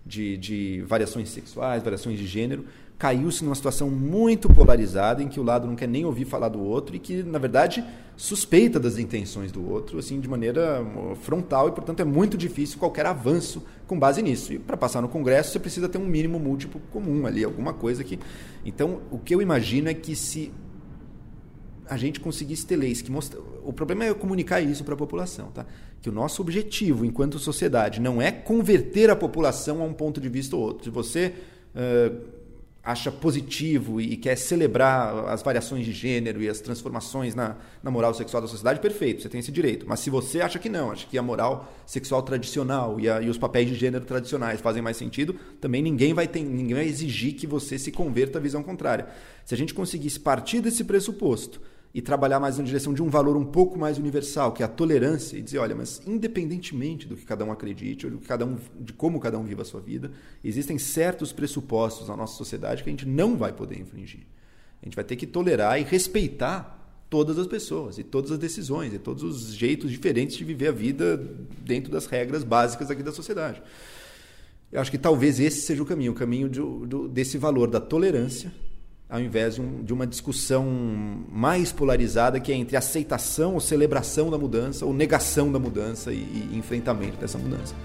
de, 0.06 0.38
de 0.38 0.82
variações 0.88 1.30
sexuais, 1.30 1.84
variações 1.84 2.18
de 2.18 2.26
gênero, 2.28 2.66
caiu-se 2.98 3.44
numa 3.44 3.56
situação 3.56 3.90
muito 3.90 4.48
polarizada 4.48 5.22
em 5.22 5.28
que 5.28 5.40
o 5.40 5.44
lado 5.44 5.68
não 5.68 5.76
quer 5.76 5.88
nem 5.88 6.06
ouvir 6.06 6.26
falar 6.26 6.50
do 6.50 6.62
outro 6.62 6.96
e 6.96 7.00
que, 7.00 7.24
na 7.24 7.40
verdade, 7.40 7.84
suspeita 8.16 8.80
das 8.80 8.98
intenções 8.98 9.52
do 9.52 9.68
outro, 9.70 10.00
assim, 10.00 10.20
de 10.20 10.28
maneira 10.28 10.82
uh, 10.82 11.16
frontal 11.16 11.68
e, 11.68 11.72
portanto, 11.72 12.00
é 12.00 12.06
muito 12.06 12.38
difícil 12.38 12.78
qualquer 12.78 13.06
avanço 13.06 13.64
com 13.88 13.98
base 13.98 14.22
nisso. 14.22 14.54
E 14.54 14.60
para 14.60 14.78
passar 14.78 15.02
no 15.02 15.10
Congresso, 15.10 15.52
você 15.52 15.60
precisa 15.60 15.90
ter 15.90 15.98
um 15.98 16.06
mínimo 16.06 16.40
múltiplo 16.40 16.80
comum 16.92 17.26
ali, 17.26 17.44
alguma 17.44 17.74
coisa 17.74 18.04
que. 18.04 18.20
Então, 18.66 19.02
o 19.12 19.18
que 19.18 19.34
eu 19.34 19.42
imagino 19.42 19.90
é 19.90 19.94
que 19.94 20.16
se 20.16 20.52
a 21.90 21.98
gente 21.98 22.20
conseguisse 22.20 22.66
ter 22.66 22.76
leis 22.76 23.02
que 23.02 23.12
mostram. 23.12 23.44
O 23.64 23.74
problema 23.74 24.06
é 24.06 24.14
comunicar 24.14 24.62
isso 24.62 24.84
para 24.84 24.94
a 24.94 24.98
população, 24.98 25.52
tá? 25.52 25.66
Que 26.04 26.10
o 26.10 26.14
nosso 26.14 26.42
objetivo, 26.42 27.04
enquanto 27.04 27.40
sociedade, 27.40 28.00
não 28.00 28.22
é 28.22 28.32
converter 28.32 29.10
a 29.10 29.16
população 29.16 29.82
a 29.82 29.86
um 29.86 29.94
ponto 29.94 30.22
de 30.22 30.30
vista 30.30 30.56
ou 30.56 30.62
outro. 30.62 30.84
Se 30.84 30.90
você. 30.92 31.34
Uh, 31.74 32.44
acha 32.84 33.10
positivo 33.10 34.02
e 34.02 34.18
quer 34.18 34.36
celebrar 34.36 35.30
as 35.30 35.42
variações 35.42 35.86
de 35.86 35.94
gênero 35.94 36.44
e 36.44 36.50
as 36.50 36.60
transformações 36.60 37.34
na, 37.34 37.56
na 37.82 37.90
moral 37.90 38.14
sexual 38.14 38.42
da 38.42 38.48
sociedade, 38.48 38.82
perfeito, 38.82 39.22
você 39.22 39.30
tem 39.30 39.40
esse 39.40 39.54
direito. 39.54 39.86
Mas 39.88 40.02
se 40.02 40.10
você 40.10 40.42
acha 40.42 40.60
que 40.60 40.68
não, 40.68 40.92
acha 40.92 41.08
que 41.08 41.18
a 41.18 41.22
moral 41.22 41.74
sexual 41.86 42.22
tradicional 42.22 43.00
e, 43.00 43.10
a, 43.10 43.22
e 43.22 43.30
os 43.30 43.38
papéis 43.38 43.70
de 43.70 43.76
gênero 43.76 44.04
tradicionais 44.04 44.60
fazem 44.60 44.82
mais 44.82 44.98
sentido, 44.98 45.34
também 45.62 45.82
ninguém 45.82 46.14
vai, 46.14 46.28
ter, 46.28 46.44
ninguém 46.44 46.76
vai 46.76 46.86
exigir 46.86 47.36
que 47.36 47.48
você 47.48 47.80
se 47.80 47.90
converta 47.90 48.38
à 48.38 48.42
visão 48.42 48.62
contrária. 48.62 49.08
Se 49.46 49.56
a 49.56 49.58
gente 49.58 49.74
conseguisse 49.74 50.20
partir 50.20 50.60
desse 50.60 50.84
pressuposto 50.84 51.62
e 51.94 52.02
trabalhar 52.02 52.40
mais 52.40 52.58
na 52.58 52.64
direção 52.64 52.94
de 52.94 53.04
um 53.04 53.10
valor 53.10 53.38
um 53.38 53.46
pouco 53.46 53.78
mais 53.78 54.00
universal, 54.00 54.52
que 54.52 54.64
é 54.64 54.66
a 54.66 54.70
tolerância, 54.70 55.38
e 55.38 55.42
dizer, 55.42 55.60
olha, 55.60 55.76
mas 55.76 56.02
independentemente 56.08 57.08
do 57.08 57.16
que 57.16 57.24
cada 57.24 57.46
um 57.46 57.52
acredite, 57.52 58.08
ou 58.08 58.14
do 58.14 58.18
que 58.18 58.28
cada 58.28 58.46
um, 58.46 58.58
de 58.80 58.94
como 58.94 59.20
cada 59.20 59.38
um 59.38 59.44
viva 59.44 59.62
a 59.62 59.66
sua 59.66 59.80
vida, 59.80 60.12
existem 60.44 60.80
certos 60.80 61.32
pressupostos 61.32 62.08
na 62.08 62.18
nossa 62.18 62.36
sociedade 62.36 62.84
que 62.84 62.90
a 62.90 62.92
gente 62.92 63.08
não 63.08 63.38
vai 63.38 63.54
poder 63.54 63.80
infringir. 63.80 64.22
A 64.82 64.86
gente 64.86 64.96
vai 64.96 65.06
ter 65.06 65.16
que 65.16 65.28
tolerar 65.28 65.80
e 65.80 65.84
respeitar 65.84 66.80
todas 67.12 67.38
as 67.38 67.46
pessoas, 67.46 68.00
e 68.00 68.04
todas 68.04 68.32
as 68.32 68.40
decisões, 68.40 68.92
e 68.92 68.98
todos 68.98 69.22
os 69.22 69.54
jeitos 69.54 69.92
diferentes 69.92 70.36
de 70.36 70.44
viver 70.44 70.70
a 70.70 70.72
vida 70.72 71.16
dentro 71.64 71.92
das 71.92 72.08
regras 72.08 72.44
básicas 72.44 72.90
aqui 72.90 73.04
da 73.04 73.12
sociedade. 73.12 73.62
Eu 74.72 74.82
acho 74.82 74.90
que 74.90 74.98
talvez 74.98 75.40
esse 75.40 75.62
seja 75.62 75.84
o 75.84 75.86
caminho, 75.86 76.12
o 76.12 76.16
caminho 76.16 76.50
de, 76.50 76.60
do, 76.60 77.08
desse 77.08 77.38
valor 77.38 77.70
da 77.70 77.80
tolerância, 77.80 78.52
ao 79.14 79.22
invés 79.22 79.54
de, 79.54 79.62
um, 79.62 79.84
de, 79.84 79.94
uma 79.94 80.08
discussão 80.08 80.66
mais 81.32 81.72
polarizada 81.72 82.40
que 82.40 82.52
é 82.52 82.56
entre 82.56 82.76
aceitação 82.76 83.54
ou 83.54 83.60
celebração 83.60 84.32
da 84.32 84.40
mudança 84.40 84.88
ou 84.88 84.92
negação 84.92 85.52
da 85.52 85.60
mudança 85.60 86.12
e, 86.12 86.16
e 86.16 86.58
enfrentamento 86.58 87.18
dessa 87.18 87.38
mudança. 87.38 87.76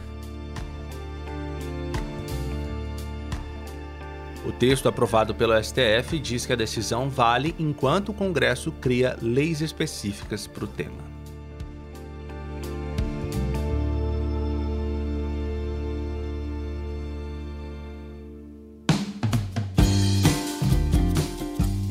O 4.47 4.53
texto 4.53 4.89
aprovado 4.89 5.35
pelo 5.35 5.53
STF 5.63 6.19
diz 6.19 6.47
que 6.47 6.55
a 6.55 6.57
decisão 6.57 7.11
vale 7.11 7.55
enquanto 7.59 8.09
o 8.09 8.15
Congresso 8.15 8.73
cria 8.73 9.15
leis 9.21 9.61
específicas 9.61 10.47
para 10.47 10.65
o 10.65 10.67
tema. 10.67 11.18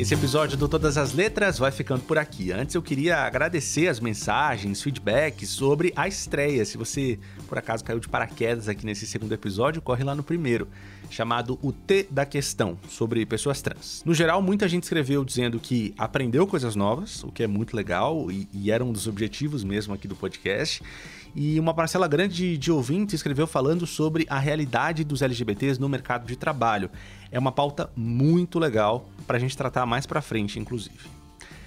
Esse 0.08 0.14
episódio 0.14 0.58
do 0.58 0.70
Todas 0.70 0.98
as 0.98 1.12
Letras 1.12 1.60
vai 1.60 1.70
ficando 1.70 2.02
por 2.02 2.18
aqui. 2.18 2.50
Antes 2.54 2.74
eu 2.76 2.82
queria 2.82 3.18
agradecer 3.18 3.90
as 3.90 4.00
mensagens, 4.00 4.82
feedbacks 4.82 5.50
sobre 5.50 5.92
a 5.98 6.08
estreia. 6.08 6.64
Se 6.64 6.78
você 6.78 7.20
por 7.46 7.58
acaso 7.58 7.84
caiu 7.84 8.00
de 8.00 8.08
paraquedas 8.08 8.70
aqui 8.70 8.86
nesse 8.86 9.06
segundo 9.06 9.34
episódio, 9.34 9.82
corre 9.82 10.06
lá 10.06 10.16
no 10.16 10.24
primeiro, 10.24 10.70
chamado 11.10 11.60
O 11.62 11.74
T 11.74 12.08
da 12.10 12.26
Questão, 12.26 12.78
sobre 12.88 13.26
pessoas 13.26 13.62
trans. 13.62 14.02
No 14.06 14.14
geral, 14.14 14.42
muita 14.42 14.66
gente 14.70 14.84
escreveu 14.84 15.26
dizendo 15.26 15.60
que 15.60 15.94
aprendeu 15.98 16.48
coisas 16.48 16.74
novas, 16.74 17.22
o 17.26 17.28
que 17.30 17.44
é 17.44 17.48
muito 17.48 17.76
legal 17.76 18.32
e, 18.32 18.48
e 18.54 18.72
era 18.72 18.86
um 18.86 18.94
dos 18.94 19.08
objetivos 19.08 19.62
mesmo 19.62 19.94
aqui 19.94 20.08
do 20.08 20.16
podcast. 20.16 20.82
E 21.40 21.60
uma 21.60 21.72
parcela 21.72 22.08
grande 22.08 22.58
de, 22.58 22.72
ouvintes 22.72 23.14
escreveu 23.14 23.46
falando 23.46 23.86
sobre 23.86 24.26
a 24.28 24.40
realidade 24.40 25.04
dos 25.04 25.22
LGBTs 25.22 25.80
no 25.80 25.88
mercado 25.88 26.26
de 26.26 26.36
trabalho. 26.36 26.90
É 27.32 27.38
uma 27.38 27.52
pauta 27.52 27.92
muito 27.96 28.58
legal 28.58 29.08
para 29.28 29.38
a 29.38 29.40
gente 29.40 29.56
tratar 29.56 29.86
mais 29.86 30.08
para 30.08 30.20
frente, 30.20 30.58
inclusive. 30.58 30.98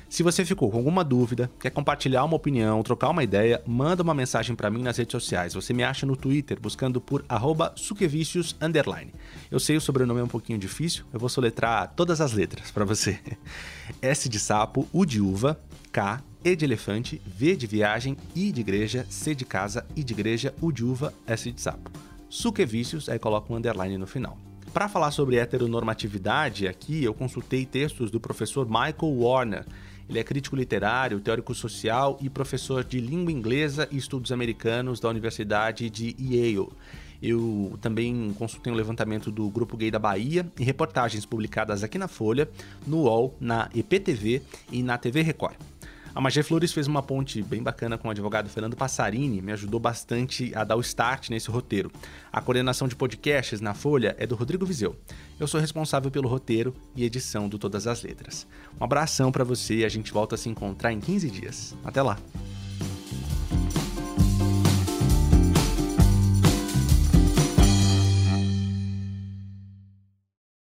Se 0.09 0.24
você 0.24 0.44
ficou 0.44 0.72
com 0.72 0.78
alguma 0.78 1.04
dúvida, 1.04 1.48
quer 1.61 1.70
compartilhar 1.70 2.24
uma 2.24 2.35
opinião, 2.35 2.83
trocar 2.83 3.11
uma 3.11 3.22
ideia, 3.22 3.62
manda 3.64 4.02
uma 4.02 4.12
mensagem 4.12 4.56
para 4.56 4.68
mim 4.68 4.83
nas 4.83 4.96
redes 4.96 5.12
sociais. 5.12 5.54
Você 5.54 5.72
me 5.72 5.85
acha 5.85 6.04
no 6.04 6.16
Twitter 6.16 6.59
buscando 6.61 7.00
por 7.00 7.24
suquevicius 7.76 8.56
Eu 9.48 9.61
sei 9.61 9.76
o 9.76 9.80
sobrenome 9.80 10.18
é 10.18 10.24
um 10.24 10.26
pouquinho 10.26 10.59
difícil, 10.59 11.04
eu 11.12 11.20
vou 11.20 11.28
soletrar 11.28 11.92
todas 11.94 12.20
as 12.20 12.33
letras 12.33 12.72
para 12.72 12.85
você. 12.85 13.20
S 14.02 14.28
de 14.28 14.40
sapo, 14.40 14.88
U 14.92 15.06
de 15.06 15.20
uva, 15.20 15.61
K, 15.92 16.22
E 16.44 16.57
de 16.57 16.64
elefante, 16.64 17.20
V 17.26 17.57
de 17.57 17.66
viagem, 17.66 18.16
I 18.35 18.53
de 18.53 18.61
igreja, 18.61 19.07
C 19.11 19.35
de 19.35 19.44
casa, 19.44 19.85
I 19.94 20.03
de 20.03 20.12
igreja, 20.12 20.55
U 20.61 20.72
de 20.72 20.85
uva, 20.85 21.12
S 21.26 21.50
de 21.50 21.61
sapo. 21.61 21.90
Suquevicius, 22.29 23.09
aí 23.09 23.18
coloca 23.18 23.53
um 23.53 23.57
underline 23.57 23.98
no 23.98 24.07
final. 24.07 24.38
Para 24.72 24.88
falar 24.88 25.11
sobre 25.11 25.37
heteronormatividade, 25.37 26.68
aqui 26.68 27.03
eu 27.03 27.12
consultei 27.12 27.66
textos 27.66 28.11
do 28.11 28.20
professor 28.20 28.66
Michael 28.66 29.18
Warner. 29.18 29.66
Ele 30.09 30.18
é 30.18 30.24
crítico 30.24 30.55
literário, 30.55 31.20
teórico 31.20 31.55
social 31.55 32.16
e 32.20 32.31
professor 32.31 32.85
de 32.85 33.00
língua 33.00 33.33
inglesa 33.33 33.88
e 33.90 33.96
estudos 33.96 34.31
americanos 34.31 35.00
da 35.00 35.09
Universidade 35.09 35.90
de 35.90 36.14
Yale. 36.18 36.68
Eu 37.22 37.76
também 37.81 38.33
consultei 38.38 38.72
um 38.72 38.76
levantamento 38.76 39.31
do 39.31 39.50
Grupo 39.50 39.76
Gay 39.76 39.90
da 39.90 39.98
Bahia 39.98 40.46
e 40.59 40.64
reportagens 40.64 41.26
publicadas 41.26 41.85
aqui 41.85 41.98
na 41.98 42.09
Folha, 42.09 42.48
no 42.87 43.03
UOL, 43.03 43.37
na 43.40 43.68
EPTV 43.74 44.40
e 44.72 44.83
na 44.83 44.96
TV 44.96 45.20
Record. 45.20 45.57
A 46.14 46.20
Magé 46.20 46.42
Flores 46.42 46.73
fez 46.73 46.88
uma 46.88 47.03
ponte 47.03 47.40
bem 47.40 47.62
bacana 47.62 47.96
com 47.96 48.09
o 48.09 48.11
advogado 48.11 48.49
Fernando 48.49 48.77
Passarini, 48.77 49.40
me 49.40 49.53
ajudou 49.53 49.79
bastante 49.79 50.53
a 50.57 50.64
dar 50.64 50.77
o 50.77 50.81
start 50.81 51.31
nesse 51.31 51.51
roteiro. 51.51 51.90
A 52.33 52.40
coordenação 52.40 52.88
de 52.88 52.96
podcasts 52.96 53.61
na 53.61 53.75
Folha 53.75 54.16
é 54.18 54.27
do 54.27 54.35
Rodrigo 54.35 54.66
Vizeu. 54.66 54.96
Eu 55.38 55.46
sou 55.46 55.61
responsável 55.61 56.11
pelo 56.11 56.29
roteiro 56.29 56.75
e 56.96 57.05
edição 57.05 57.49
do 57.49 57.59
Todas 57.59 57.87
as 57.87 58.03
Letras. 58.03 58.46
Um 58.81 58.85
abração 58.85 59.31
para 59.31 59.44
você 59.44 59.77
e 59.77 59.85
a 59.85 59.88
gente 59.88 60.12
volta 60.12 60.35
a 60.35 60.38
se 60.38 60.49
encontrar 60.49 60.92
em 60.92 61.01
15 61.01 61.31
dias. 61.31 61.77
Até 61.85 62.03
lá! 62.03 62.18